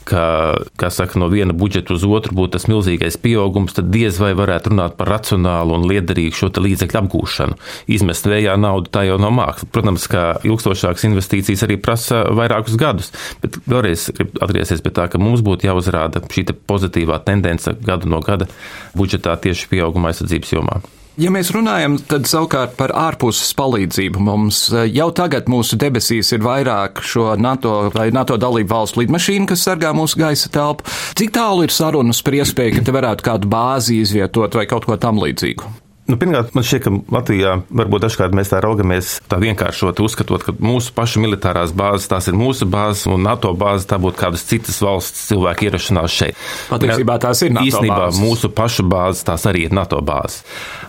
ka 0.08 0.90
saka, 0.94 1.20
no 1.20 1.30
viena 1.32 1.56
budžeta 1.58 1.96
uz 1.96 2.06
otru 2.08 2.36
būtu 2.38 2.56
tas 2.56 2.68
milzīgais 2.72 3.20
pieaugums, 3.22 3.76
tad 3.78 3.92
diez 3.94 4.20
vai 4.22 4.34
varētu 4.38 4.74
runāt 4.74 4.98
par 5.00 5.12
racionālu 5.12 5.78
un 5.78 5.88
liederīgu 5.90 6.38
šo 6.38 6.52
līdzekļu 6.58 7.02
apgūšanu. 7.02 7.58
Izmest 7.92 8.30
vējā 8.30 8.56
naudu 8.60 8.92
tā 8.94 9.06
jau 9.08 9.20
nav 9.22 9.36
māksla. 9.38 9.70
Protams, 9.76 10.08
ka 10.12 10.26
ilgstošākas 10.48 11.08
investīcijas 11.10 11.66
arī 11.68 11.80
prasa 11.82 12.24
vairākus 12.38 12.78
gadus, 12.80 13.12
bet 13.44 13.60
vēlreiz 13.68 14.10
gribu 14.18 14.44
atgriezties 14.44 14.84
pie 14.86 14.94
tā, 14.96 15.08
ka 15.12 15.22
mums 15.22 15.44
būtu 15.46 15.70
jāuzrāda 15.70 16.24
šī 16.32 16.48
pozitīvā 16.68 17.22
tendence 17.28 17.74
gadu 17.86 18.10
no 18.10 18.22
gada 18.26 18.50
budžetā 18.98 19.36
tieši 19.44 19.74
pieauguma 19.74 20.14
aizsardzības 20.14 20.56
jomā. 20.58 20.82
Ja 21.18 21.32
mēs 21.34 21.50
runājam 21.50 21.96
tad 21.98 22.28
savukārt 22.30 22.76
par 22.78 22.92
ārpuses 22.94 23.50
palīdzību, 23.58 24.22
mums 24.22 24.60
eh, 24.70 24.84
jau 25.00 25.08
tagad 25.18 25.48
mūsu 25.50 25.80
debesīs 25.82 26.30
ir 26.36 26.44
vairāk 26.46 27.02
šo 27.02 27.32
NATO 27.42 27.88
vai 27.96 28.12
NATO 28.14 28.38
dalību 28.38 28.70
valstu 28.70 29.02
lidmašīnu, 29.02 29.48
kas 29.50 29.66
sargā 29.66 29.96
mūsu 29.98 30.22
gaisa 30.22 30.52
telpu. 30.54 30.86
Cik 31.18 31.34
tālu 31.34 31.66
ir 31.66 31.74
sarunas 31.74 32.22
par 32.22 32.38
iespēju, 32.38 32.78
ka 32.78 32.86
te 32.86 32.94
varētu 32.94 33.26
kādu 33.32 33.50
bāzi 33.50 33.98
izvietot 34.04 34.60
vai 34.60 34.68
kaut 34.70 34.86
ko 34.86 35.02
tam 35.02 35.18
līdzīgu? 35.24 35.74
Nu, 36.08 36.16
pirmkārt, 36.16 36.54
man 36.56 36.64
šķiet, 36.64 36.86
ka 36.86 36.92
Latvijā 37.12 37.54
varbūt 37.82 38.06
dažkārt 38.06 38.36
mēs 38.38 38.54
tā 38.54 38.62
raugamies 38.64 39.18
tā 39.28 39.42
vienkāršot, 39.42 40.00
uzskatot, 40.06 40.46
ka 40.46 40.54
mūsu 40.56 40.94
pašu 40.96 41.20
militārās 41.20 41.74
bāzes 41.76 42.08
tās 42.08 42.30
ir 42.32 42.38
mūsu 42.40 42.64
bāzes 42.72 43.10
un 43.12 43.26
NATO 43.28 43.52
bāzes 43.58 43.90
tā 43.90 44.00
būtu 44.00 44.22
kādas 44.22 44.46
citas 44.48 44.80
valsts 44.86 45.26
cilvēku 45.28 45.68
ierašanās 45.68 46.16
šeit. 46.16 46.40
Patiesībā 46.72 47.18
tās 47.26 47.44
ir 47.44 47.52
NATO 47.58 47.68
Īstenībā 47.68 48.06
bāzes. 48.06 48.24
mūsu 48.24 48.54
pašu 48.56 48.88
bāzes 48.88 49.28
tās 49.28 49.44
arī 49.52 49.66
ir 49.68 49.76
NATO 49.76 50.00
bāzes. 50.00 50.46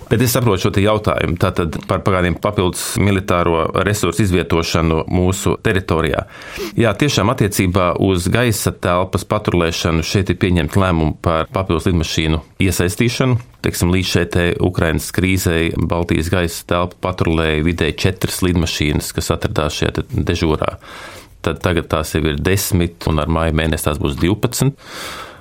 Bet 0.08 0.22
es 0.24 0.32
saprotu 0.32 0.62
šo 0.62 0.70
jautājumu 0.80 1.36
tātad 1.40 1.74
par 1.88 2.00
kādiem 2.00 2.38
papildus 2.40 2.94
militāro 3.02 3.66
resursu 3.84 4.24
izvietošanu 4.24 5.02
mūsu 5.12 5.58
teritorijā. 5.64 6.22
Jā, 6.80 6.94
tiešām 6.96 7.28
attiecībā 7.34 7.90
uz 8.04 8.30
gaisa 8.32 8.72
telpas 8.72 9.26
paturēšanu 9.28 10.06
šeit 10.06 10.32
ir 10.32 10.40
pieņemta 10.40 10.80
lēmuma 10.80 11.18
par 11.20 11.52
papildus 11.52 11.90
lidmašīnu 11.90 12.40
iesaistīšanu. 12.64 13.38
Teiksim, 13.66 13.92
līdz 13.92 14.14
šai 14.14 14.48
Ukraiņas 14.64 15.12
krīzei 15.12 15.62
Baltijas 15.76 16.32
gaisa 16.32 16.64
telpa 16.72 17.00
paturēja 17.10 17.64
vidēji 17.66 17.98
četras 18.06 18.40
lidmašīnas, 18.46 19.12
kas 19.12 19.32
atradās 19.34 19.76
šajā 19.82 20.08
dežūrā. 20.14 20.76
Tad 21.44 21.60
tagad 21.62 21.86
tās 21.92 22.16
jau 22.16 22.24
ir 22.26 22.40
desmit, 22.40 23.04
un 23.10 23.20
ar 23.22 23.28
māju 23.30 23.54
mēnesi 23.60 23.90
tās 23.90 24.00
būs 24.02 24.16
12 24.18 24.72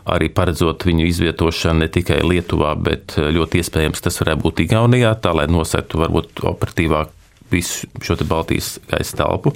arī 0.07 0.29
paredzot 0.33 0.85
viņu 0.87 1.07
izvietošanu 1.09 1.83
ne 1.83 1.91
tikai 1.91 2.21
Lietuvā, 2.25 2.73
bet 2.79 3.17
ļoti 3.17 3.61
iespējams 3.61 4.03
tas 4.03 4.19
varētu 4.23 4.43
būt 4.45 4.65
Igaunijā, 4.67 5.13
tā 5.21 5.35
lai 5.35 5.47
nosētu 5.51 6.01
varbūt 6.03 6.43
operatīvāk 6.47 7.13
visu 7.51 7.87
šo 8.03 8.17
Baltijas 8.27 8.79
gaisa 8.91 9.17
telpu. 9.21 9.53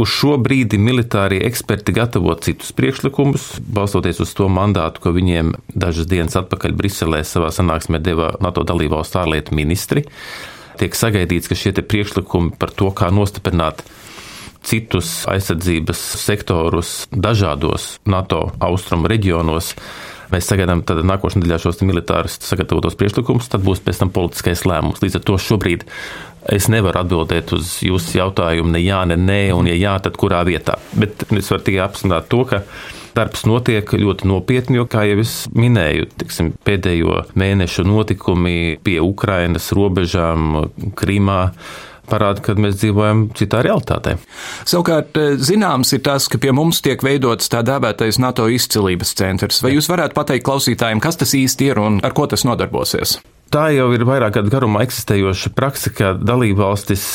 Uz 0.00 0.10
šo 0.10 0.36
brīdi 0.38 0.78
militārie 0.78 1.40
eksperti 1.46 1.94
gatavo 1.94 2.34
citus 2.42 2.72
priekšlikumus, 2.74 3.60
balstoties 3.60 4.22
uz 4.22 4.32
to 4.34 4.48
mandātu, 4.50 5.02
ko 5.02 5.14
viņiem 5.14 5.54
dažas 5.74 6.08
dienas 6.10 6.38
atpakaļ 6.40 6.74
Briselē 6.78 7.22
savā 7.26 7.50
sanāksmē 7.54 8.00
deva 8.02 8.32
NATO 8.42 8.64
dalībvalstu 8.66 9.22
ārlietu 9.22 9.54
ministri. 9.58 10.06
Tiek 10.80 10.94
sagaidīts, 10.96 11.50
ka 11.50 11.58
šie 11.58 11.74
priekšlikumi 11.76 12.54
par 12.58 12.72
to, 12.72 12.88
kā 12.96 13.10
nostiprināt 13.12 13.84
citus 14.66 15.24
aizsardzības 15.30 16.00
sektorus 16.20 16.94
dažādos 17.12 17.96
NATO 18.08 18.48
austrumu 18.60 19.10
reģionos. 19.10 19.74
Mēs 20.30 20.46
sagaidām 20.46 20.84
nākošajā 20.86 21.40
nedēļā 21.40 21.58
šos 21.58 21.80
militārus 21.82 22.36
sagatavotos 22.46 22.94
priekšlikumus, 22.98 23.50
tad 23.50 23.64
būs 23.66 23.82
pēc 23.82 24.04
tam 24.04 24.12
politiskais 24.14 24.62
lēmums. 24.68 25.02
Līdz 25.02 25.18
ar 25.18 25.24
to 25.26 25.38
šobrīd 25.42 25.84
es 26.54 26.70
nevaru 26.70 27.02
atbildēt 27.02 27.52
uz 27.56 27.80
jūsu 27.84 28.20
jautājumu, 28.20 28.70
ne 28.76 28.84
jā, 28.84 29.02
ne 29.10 29.18
nē, 29.18 29.42
un 29.56 29.68
ja 29.70 29.76
jā, 29.76 29.98
tad 30.04 30.16
kurā 30.20 30.44
vietā. 30.46 30.78
Bet 30.94 31.26
es 31.26 31.50
varu 31.50 31.66
tikai 31.66 31.82
apstiprināt 31.84 32.30
to, 32.30 32.44
ka 32.48 32.62
darbs 33.16 33.44
notiek 33.48 33.90
ļoti 33.90 34.28
nopietni, 34.30 34.78
jo, 34.78 34.86
kā 34.90 35.04
jau 35.08 35.18
es 35.22 35.34
minēju, 35.56 36.08
tiksim, 36.20 36.52
pēdējo 36.66 37.24
mēnešu 37.38 37.84
notikumi 37.88 38.78
pie 38.86 39.00
Ukrainas 39.02 39.70
robežām, 39.76 40.70
Krimā 40.98 41.40
parāda, 42.10 42.44
ka 42.44 42.56
mēs 42.58 42.78
dzīvojam 42.80 43.26
citā 43.38 43.62
realitātē. 43.66 44.16
Savukārt, 44.68 45.18
zināms 45.40 45.94
ir 45.96 46.04
tas, 46.06 46.28
ka 46.30 46.40
pie 46.42 46.54
mums 46.56 46.82
tiek 46.84 47.02
veidots 47.06 47.50
tā 47.52 47.64
dēvētais 47.66 48.20
NATO 48.22 48.48
izcilības 48.50 49.14
centrs. 49.18 49.62
Vai 49.64 49.74
jūs 49.76 49.90
varētu 49.90 50.16
pateikt 50.18 50.46
klausītājiem, 50.48 51.02
kas 51.02 51.20
tas 51.20 51.36
īsti 51.36 51.72
ir 51.72 51.82
un 51.82 52.00
ar 52.06 52.16
ko 52.16 52.28
tas 52.30 52.46
nodarbosies? 52.48 53.18
Tā 53.50 53.64
jau 53.74 53.88
ir 53.90 54.04
vairāk 54.06 54.36
gadu 54.36 54.50
garumā 54.52 54.84
eksistējoša 54.86 55.50
praksa, 55.58 55.90
ka 55.90 56.10
dalībvalstis 56.14 57.06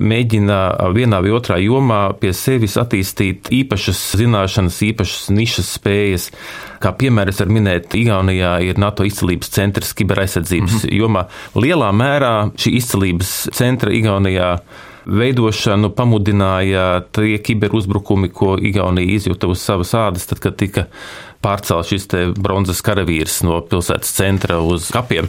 mēģina 0.00 0.60
vienā 0.96 1.18
vai 1.20 1.34
otrā 1.36 1.58
jomā 1.60 1.98
pie 2.16 2.30
sevis 2.32 2.78
attīstīt 2.80 3.50
īpašas 3.52 4.00
zināšanas, 4.16 4.78
īpašas 4.88 5.26
nišas 5.36 5.74
spējas. 5.76 6.30
Kā 6.80 6.94
piemērs 6.96 7.42
var 7.42 7.52
minēt, 7.52 7.92
Igaunijā 7.98 8.54
ir 8.64 8.80
NATO 8.80 9.04
izcelības 9.04 9.52
centrs 9.52 9.92
kiberaizsardzības 9.98 10.78
mm 10.78 10.80
-hmm. 10.80 10.96
jomā. 11.02 11.26
Lielā 11.60 11.90
mērā 11.92 12.32
šī 12.56 12.72
izcelības 12.80 13.34
centra 13.52 13.92
Igaunijā 13.92 14.54
veidošanu 15.04 15.90
pamudināja 15.90 17.02
tie 17.12 17.38
kiberuzbrukumi, 17.38 18.28
ko 18.28 18.56
Igaunija 18.60 19.14
izjuta 19.14 19.46
uz 19.46 19.60
savas 19.60 19.94
ādas, 19.94 20.26
tad, 20.26 20.40
kad 20.40 20.56
tika 20.56 20.86
pārcēlts 21.42 21.90
šis 21.90 22.08
bronzas 22.38 22.82
karavīrs 22.86 23.40
no 23.46 23.60
pilsētas 23.66 24.14
centra 24.14 24.60
uz 24.62 24.90
kapiem. 24.94 25.28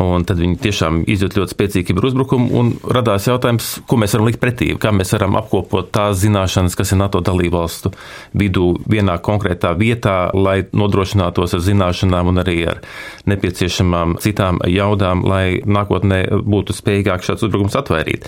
Un 0.00 0.24
tad 0.24 0.38
viņi 0.40 0.56
tiešām 0.62 1.02
izjūt 1.10 1.36
ļoti 1.36 1.52
spēcīgu 1.52 1.90
kiberuzbrukumu, 1.90 2.48
un 2.56 2.70
radās 2.96 3.26
jautājums, 3.28 3.74
ko 3.88 3.98
mēs 4.00 4.14
varam 4.16 4.28
likt 4.30 4.40
pretī, 4.40 4.70
kā 4.80 4.92
mēs 4.94 5.12
varam 5.12 5.36
apkopot 5.36 5.90
tās 5.92 6.22
zināšanas, 6.22 6.76
kas 6.78 6.94
ir 6.94 7.00
NATO 7.02 7.20
dalībvalstu 7.24 7.92
vidū 8.38 8.70
vienā 8.88 9.18
konkrētā 9.24 9.74
vietā, 9.76 10.16
lai 10.32 10.62
nodrošinātos 10.72 11.56
ar 11.58 11.64
zināšanām 11.66 12.32
un 12.32 12.40
arī 12.40 12.56
ar 12.72 12.80
nepieciešamām 13.28 14.16
citām 14.24 14.62
jaudām, 14.70 15.26
lai 15.28 15.60
nākotnē 15.60 16.22
būtu 16.40 16.76
spējīgāk 16.76 17.26
šāds 17.26 17.44
uzbrukums 17.44 17.76
atvairīt. 17.78 18.24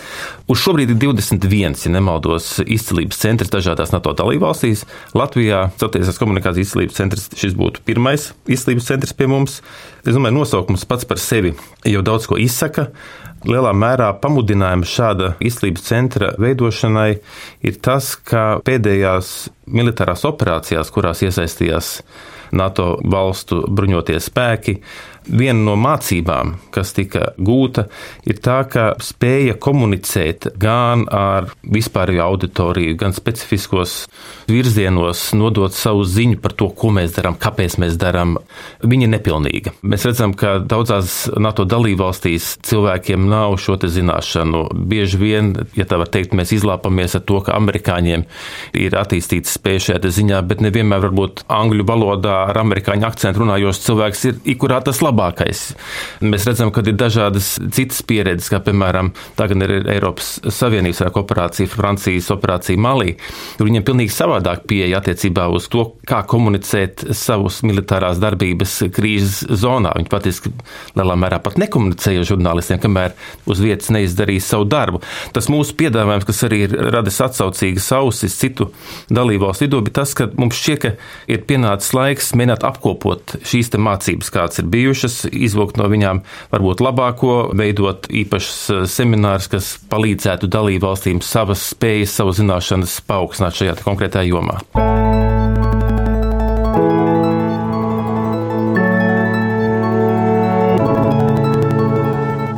Uz 0.52 0.60
šobrīd 0.60 0.92
ir 0.92 1.00
21, 1.00 1.80
ja 1.86 1.94
nemaldos, 1.96 2.58
izcilības 2.60 3.24
centrs 3.24 3.52
dažādās 3.54 3.94
NATO 3.94 4.12
dalībvalstīs. 4.20 4.84
Latvijā 5.16 5.70
Celtiesas 5.80 6.20
komunikācijas 6.20 6.68
izcilības 6.68 7.00
centrs 7.00 7.26
šis 7.40 7.56
būtu 7.56 7.84
pirmais 7.88 8.32
izcilības 8.44 8.92
centrs 8.92 9.16
pie 9.16 9.30
mums. 9.30 9.62
Es 10.04 10.12
domāju, 10.12 10.36
nosaukums 10.36 10.84
pats 10.84 11.06
par 11.08 11.16
sevi 11.16 11.54
jau 11.88 12.02
daudz 12.04 12.26
ko 12.28 12.36
izsaka. 12.40 12.90
Lielā 13.48 13.70
mērā 13.76 14.10
pamudinājums 14.20 14.92
šāda 14.92 15.30
izcīņas 15.44 15.84
centra 15.84 16.30
veidošanai 16.40 17.10
ir 17.64 17.78
tas, 17.84 18.14
ka 18.16 18.60
pēdējās 18.64 19.32
militārās 19.72 20.24
operācijās, 20.28 20.92
kurās 20.92 21.24
iesaistījās 21.24 21.90
NATO 22.56 22.94
valstu 23.10 23.62
bruņotie 23.68 24.20
spēki, 24.20 24.78
viena 25.28 25.60
no 25.64 25.74
mācībām, 25.80 26.54
kas 26.74 26.92
tika 26.96 27.32
gūta, 27.38 27.86
ir 28.28 28.40
tā, 28.44 28.60
ka 28.70 28.86
spēja 29.02 29.56
komunicēt 29.60 30.50
gan 30.60 31.06
ar 31.12 31.50
vispārējo 31.62 32.24
auditoriju, 32.24 32.96
gan 33.00 33.14
specifiskos 33.16 34.04
virzienos, 34.50 35.30
nodot 35.36 35.74
savu 35.74 36.04
ziņu 36.08 36.40
par 36.42 36.54
to, 36.58 36.68
ko 36.76 36.92
mēs 36.94 37.16
darām, 37.16 37.38
kāpēc 37.40 37.78
mēs 37.82 37.98
darām, 38.00 38.36
viņa 38.84 39.08
ir 39.08 39.12
nepilnīga. 39.14 39.74
Mēs 39.82 40.06
redzam, 40.08 40.34
ka 40.38 40.58
daudzās 40.62 41.24
NATO 41.40 41.66
dalībvalstīs 41.68 42.54
cilvēkiem 42.66 43.28
nav 43.30 43.56
šo 43.62 43.78
zināšanu. 43.84 44.68
Bieži 44.88 45.18
vien, 45.18 45.52
ja 45.76 45.86
tā 45.88 45.98
var 46.00 46.08
teikt, 46.12 46.34
mēs 46.36 46.52
izlāpamies 46.54 47.16
ar 47.18 47.24
to, 47.26 47.40
ka 47.44 47.56
amerikāņiem 47.58 48.24
ir 48.78 48.96
attīstīta 48.98 49.50
spēja 49.50 49.88
šajā 49.88 50.12
ziņā, 50.14 50.40
bet 50.46 50.62
nevienmēr 50.64 51.02
varbūt 51.08 51.44
angļu 51.52 51.86
valodā 51.88 52.36
ar 52.50 52.60
amerikāņu 52.62 53.08
akcentu 53.08 53.42
runājošs 53.42 53.82
cilvēks 53.86 54.24
ir 54.30 54.38
ikurā 54.54 54.80
tas 54.84 55.02
labākais. 55.14 55.62
Mēs 56.24 56.46
redzam, 56.48 56.72
ka 56.74 56.82
ir 56.84 56.96
dažādas 56.98 57.54
citas 57.74 58.02
pieredzes, 58.06 58.50
kā 58.52 58.60
piemēram, 58.64 59.12
tagad 59.38 59.62
ir 59.64 59.88
Eiropas 59.94 60.36
Savienības 60.52 61.02
operācija, 61.14 61.70
Francijas 61.70 62.30
operācija 62.34 62.80
Malī. 62.80 63.14
Viņiem 63.62 63.84
pilnīgi 63.86 64.12
savādāk 64.14 64.66
pieeja 64.68 64.98
attiecībā 65.00 65.46
uz 65.54 65.68
to, 65.72 65.86
kā 66.08 66.22
komunicēt 66.28 67.06
savus 67.16 67.62
militārās 67.66 68.20
darbības 68.22 68.76
krīzes 68.94 69.44
zonā. 69.62 69.94
Viņi 69.98 70.10
patiesībā 70.12 70.66
lielā 70.98 71.16
mērā 71.20 71.40
pat 71.44 71.58
nekomunicēja 71.62 72.26
žurnālistiem, 72.28 72.80
kamēr 72.82 73.14
uz 73.50 73.62
vietas 73.62 73.92
neizdarīja 73.94 74.44
savu 74.44 74.68
darbu. 74.68 75.02
Tas 75.34 75.50
mūsu 75.52 75.76
piedāvājums, 75.78 76.26
kas 76.28 76.42
arī 76.48 76.64
ir 76.66 76.76
radis 76.94 77.20
atsaucīgas 77.24 77.90
ausis 77.96 78.36
citu 78.40 78.70
dalībvalstu 79.14 79.68
vidū, 79.68 79.82
bija 79.86 80.00
tas, 80.00 80.14
ka 80.16 80.28
mums 80.40 80.58
šķiet, 80.58 80.82
ka 80.82 80.94
ir 81.30 81.44
pienācis 81.48 81.94
laiks 81.96 82.32
mēģināt 82.34 82.66
apkopot 82.66 83.36
šīs 83.46 83.72
mācības, 83.74 84.30
kādas 84.32 84.60
ir 84.60 84.68
bijušas, 84.70 85.03
izvilkt 85.30 85.78
no 85.80 85.88
viņām 85.90 86.22
varbūt 86.52 86.84
labāko, 86.84 87.36
veidot 87.56 88.08
īpašas 88.10 88.88
seminārus, 88.92 89.50
kas 89.52 89.74
palīdzētu 89.92 90.50
dalībvalstīm 90.52 91.22
savas 91.24 91.70
spējas, 91.74 92.16
savu 92.20 92.34
zināšanas 92.36 93.00
paaugstināt 93.08 93.60
šajā 93.60 93.78
konkrētajā 93.84 94.32
jomā. 94.32 94.60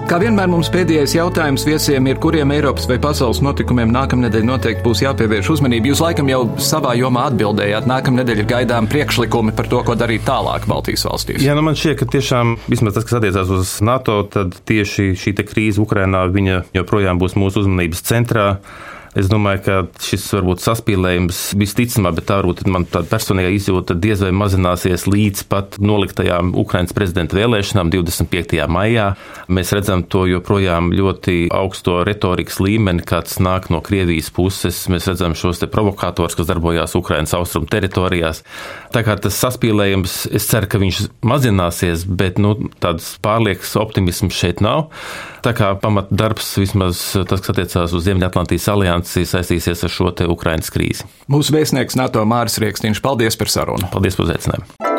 Kā 0.06 0.20
vienmēr 0.22 0.46
mums 0.46 0.68
pēdējais 0.70 1.16
jautājums 1.16 1.64
viesiem 1.66 2.06
ir, 2.06 2.18
kuriem 2.22 2.52
Eiropas 2.54 2.84
vai 2.86 2.94
pasaules 3.02 3.40
notikumiem 3.42 3.90
nākamnedēļ 3.90 4.44
noteikti 4.46 4.84
būs 4.84 5.00
jāpievērš 5.02 5.48
uzmanība. 5.56 5.90
Jūs 5.90 6.02
laikam 6.04 6.30
jau 6.30 6.44
savā 6.62 6.92
jomā 6.94 7.24
atbildējāt, 7.32 7.88
nākamnedēļ 7.90 8.44
ir 8.44 8.48
gaidām 8.52 8.86
priekšlikumi 8.92 9.56
par 9.58 9.66
to, 9.72 9.80
ko 9.82 9.96
darīt 9.98 10.22
tālāk 10.28 10.68
Baltijas 10.70 11.08
valstīs. 11.08 11.42
Jā, 11.42 11.56
nu 11.58 11.64
man 11.66 11.74
šķiet, 11.74 11.98
ka 11.98 12.08
tiešām 12.14 12.54
vismaz 12.70 12.94
tas, 12.94 13.08
kas 13.08 13.18
attiecās 13.18 13.50
uz 13.50 13.72
NATO, 13.82 14.20
tad 14.30 14.54
tieši 14.70 15.08
šī 15.18 15.34
krīze 15.42 15.82
Ukrainā, 15.82 16.22
joprojām 16.76 17.18
būs 17.18 17.34
mūsu 17.34 17.64
uzmanības 17.64 18.06
centrā. 18.06 18.46
Es 19.16 19.30
domāju, 19.32 19.62
ka 19.64 19.76
šis 20.04 20.26
varbūt 20.36 20.60
saspīlējums 20.60 21.38
visticamāk, 21.56 22.18
bet 22.18 22.26
tā 22.28 22.36
varbūt 22.42 22.66
man 22.68 22.84
tāda 22.84 23.08
personīga 23.08 23.48
izjūta 23.54 23.94
diez 23.96 24.20
vai 24.20 24.32
mazināsies 24.36 25.06
līdz 25.08 25.46
pat 25.48 25.78
noliktajām 25.80 26.50
Ukrainas 26.60 26.92
prezidenta 26.92 27.38
vēlēšanām 27.38 27.88
25. 27.94 28.60
maijā. 28.68 29.06
Mēs 29.48 29.72
redzam 29.72 30.02
to 30.04 30.26
joprojām 30.28 30.90
ļoti 30.92 31.46
augsto 31.54 32.02
retorikas 32.04 32.60
līmeni, 32.60 33.06
kāds 33.08 33.38
nāk 33.40 33.70
no 33.72 33.80
Krievijas 33.84 34.28
puses. 34.36 34.82
Mēs 34.92 35.08
redzam 35.08 35.32
šos 35.38 35.64
provokātors, 35.72 36.36
kas 36.36 36.50
darbojās 36.50 36.98
Ukrainas 37.00 37.32
austrumu 37.38 37.70
teritorijās. 37.72 38.42
Tā 38.92 39.00
kā 39.06 39.16
tas 39.16 39.40
saspīlējums, 39.40 40.26
es 40.36 40.50
ceru, 40.50 40.68
ka 40.68 40.82
viņš 40.82 41.00
mazināsies, 41.24 42.04
bet 42.04 42.36
nu, 42.42 42.52
tāds 42.84 43.14
pārliekas 43.24 43.72
optimisms 43.80 44.36
šeit 44.36 44.60
nav. 44.64 44.90
Tā 45.46 45.52
kā 45.54 45.72
pamatdarbs, 45.78 46.56
vismaz 46.58 47.00
tas, 47.14 47.38
kas 47.38 47.52
attiecās 47.52 47.92
uz 47.94 48.02
Ziemeļatlantijas 48.02 48.66
aliansi, 48.72 49.05
saistīsies 49.06 49.86
ar 49.86 49.92
šo 49.92 50.10
te 50.16 50.26
Ukrainas 50.30 50.72
krīzi. 50.74 51.06
Mūsu 51.32 51.54
vēstnieks 51.56 51.98
NATO 51.98 52.24
Māris 52.28 52.60
Rieksniņš, 52.62 53.02
paldies 53.04 53.38
par 53.38 53.52
sarunu. 53.52 53.90
Paldies 53.92 54.18
par 54.18 54.30
uzaicinājumu. 54.30 54.94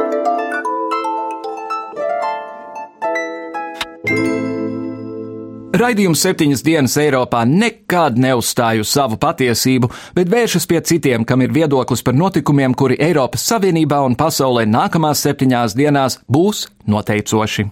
Raidījums 5.78 6.22
septiņas 6.24 6.64
dienas 6.66 6.96
Eiropā 6.98 7.44
nekad 7.46 8.16
neuzstāj 8.18 8.80
uz 8.82 8.90
savu 8.90 9.18
patiesību, 9.22 9.90
bet 10.16 10.32
vēršas 10.32 10.66
pie 10.66 10.80
citiem, 10.82 11.26
kam 11.28 11.44
ir 11.46 11.52
viedoklis 11.54 12.02
par 12.08 12.16
notikumiem, 12.18 12.74
kuri 12.74 12.98
Eiropas 13.04 13.44
Savienībā 13.52 14.00
un 14.08 14.16
pasaulē 14.18 14.64
nākamās 14.66 15.22
septiņās 15.28 15.76
dienās 15.78 16.18
būs 16.32 16.64
noteicoši. 16.88 17.68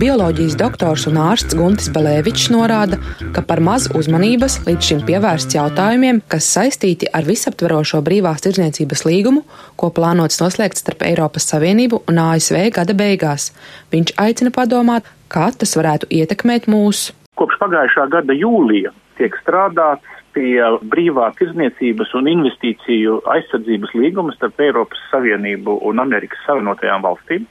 Bioloģijas 0.00 0.56
doktors 0.60 1.06
un 1.08 1.18
ārsts 1.22 1.56
Guntis 1.56 1.90
Belēvičs 1.94 2.50
norāda, 2.52 2.98
ka 3.36 3.44
par 3.48 3.62
maz 3.64 3.86
uzmanības 3.96 4.58
līdz 4.66 4.88
šim 4.90 5.02
pievērsts 5.08 5.56
jautājumiem, 5.56 6.20
kas 6.28 6.48
saistīti 6.56 7.08
ar 7.08 7.24
visaptverošo 7.28 8.02
brīvās 8.04 8.44
tirdzniecības 8.44 9.04
līgumu, 9.08 9.44
ko 9.80 9.92
plānots 9.94 10.40
noslēgt 10.42 10.80
starp 10.80 11.04
Eiropas 11.08 11.48
Savienību 11.52 12.02
un 12.10 12.20
ASV 12.26 12.68
gada 12.76 12.96
beigās. 12.96 13.52
Viņš 13.94 14.16
aicina 14.20 14.52
padomāt, 14.54 15.08
kā 15.32 15.50
tas 15.56 15.76
varētu 15.78 16.10
ietekmēt 16.12 16.68
mūsu. 16.70 17.14
Kopš 17.40 17.56
pagājušā 17.62 18.10
gada 18.12 18.36
jūlija 18.36 18.92
tiek 19.18 19.34
strādāts 19.42 20.13
pie 20.34 20.60
brīvā 20.92 21.30
tirzniecības 21.38 22.14
un 22.18 22.30
investīciju 22.32 23.20
aizsardzības 23.34 23.94
līguma 23.98 24.34
starp 24.36 24.60
Eiropas 24.60 25.00
Savienību 25.10 25.78
un 25.88 26.02
Amerikas 26.02 26.42
Savienotajām 26.46 27.04
valstīm. 27.06 27.46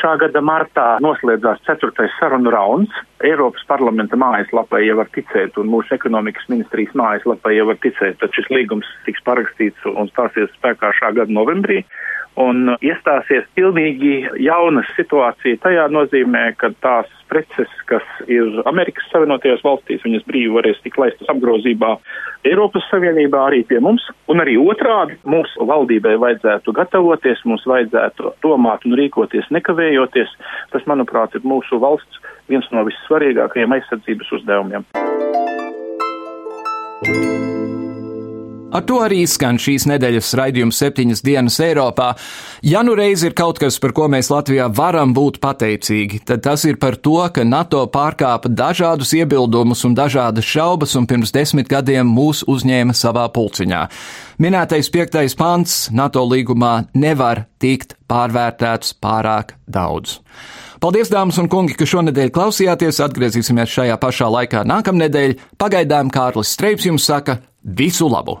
Šā 0.00 0.14
gada 0.18 0.40
martā 0.40 0.86
noslēdzās 1.04 1.60
ceturtais 1.66 2.14
sarunu 2.18 2.50
rauns. 2.50 2.92
Eiropas 3.22 3.62
parlamenta 3.68 4.16
mājaslapai 4.18 4.86
jau 4.86 4.96
var 5.02 5.10
ticēt, 5.14 5.58
un 5.60 5.68
mūsu 5.70 5.94
ekonomikas 5.94 6.48
ministrijas 6.48 6.96
mājaslapai 6.98 7.52
jau 7.58 7.68
var 7.68 7.78
ticēt, 7.84 8.16
ka 8.18 8.30
šis 8.32 8.48
līgums 8.54 8.88
tiks 9.06 9.22
parakstīts 9.26 9.92
un 9.92 10.08
stāsies 10.14 10.50
spēkā 10.56 10.94
šā 10.98 11.12
gada 11.18 11.36
novembrī 11.36 11.82
un 12.40 12.72
iestāsies 12.80 13.44
pilnīgi 13.56 14.22
jauna 14.40 14.84
situācija. 14.96 15.60
Tajā 15.60 15.88
nozīmē, 15.92 16.46
ka 16.56 16.72
tās 16.84 17.10
preces, 17.32 17.70
kas 17.88 18.04
ir 18.28 18.60
Amerikas 18.68 19.08
Savienotajās 19.12 19.64
valstīs, 19.64 20.04
viņas 20.04 20.26
brīvi 20.28 20.52
varēs 20.52 20.80
tikt 20.84 21.00
laistas 21.00 21.30
apgrozībā 21.32 21.94
Eiropas 22.48 22.84
Savienībā 22.90 23.46
arī 23.46 23.62
pie 23.68 23.78
mums, 23.80 24.04
un 24.32 24.42
arī 24.42 24.58
otrādi 24.60 25.16
mūsu 25.24 25.66
valdībai 25.68 26.16
vajadzētu 26.20 26.74
gatavoties, 26.76 27.44
mums 27.48 27.64
vajadzētu 27.70 28.34
domāt 28.44 28.84
un 28.88 28.98
rīkoties 28.98 29.48
nekavējoties. 29.54 30.36
Tas, 30.74 30.84
manuprāt, 30.90 31.38
ir 31.38 31.46
mūsu 31.46 31.80
valsts 31.82 32.20
viens 32.50 32.68
no 32.74 32.84
vissvarīgākajiem 32.88 33.78
aizsardzības 33.78 34.36
uzdevumiem. 34.40 34.86
thank 37.04 37.16
you 37.16 37.61
Ar 38.72 38.84
to 38.88 39.02
arī 39.04 39.22
skan 39.28 39.58
šīs 39.60 39.84
nedēļas 39.90 40.30
raidījums 40.38 40.78
septiņas 40.80 41.20
dienas 41.26 41.58
Eiropā. 41.60 42.12
Ja 42.64 42.80
nu 42.80 42.94
reiz 42.96 43.20
ir 43.26 43.34
kaut 43.36 43.60
kas, 43.60 43.76
par 43.82 43.92
ko 43.92 44.06
mēs 44.08 44.30
Latvijā 44.32 44.70
varam 44.72 45.12
būt 45.12 45.42
pateicīgi, 45.42 46.22
tad 46.28 46.40
tas 46.46 46.64
ir 46.64 46.78
par 46.80 46.96
to, 46.96 47.18
ka 47.34 47.44
NATO 47.44 47.84
pārkāpa 47.92 48.48
dažādus 48.48 49.12
iebildumus 49.18 49.84
un 49.84 49.96
dažādas 49.98 50.48
šaubas 50.48 50.96
un 50.96 51.04
pirms 51.10 51.34
desmit 51.36 51.68
gadiem 51.68 52.08
mūs 52.08 52.46
uzņēma 52.48 52.96
savā 52.96 53.26
pulciņā. 53.34 53.82
Minētais 54.40 54.88
piektais 54.94 55.36
pants 55.36 55.90
NATO 55.92 56.24
līgumā 56.24 56.88
nevar 56.96 57.44
tikt 57.60 57.98
pārvērtēts 58.08 58.96
pārāk 59.04 59.52
daudz. 59.68 60.16
Paldies, 60.82 61.12
dāmas 61.12 61.36
un 61.38 61.46
kungi, 61.52 61.76
ka 61.78 61.86
šonadēļ 61.86 62.32
klausījāties. 62.34 62.98
Atgriezīsimies 63.04 63.70
šajā 63.70 63.98
pašā 64.02 64.30
laikā 64.34 64.64
nākamnedēļ. 64.66 65.36
Pagaidām 65.60 66.10
Kārlis 66.10 66.56
Streips 66.56 66.88
jums 66.88 67.06
saka 67.06 67.38
visu 67.62 68.10
labu! 68.10 68.40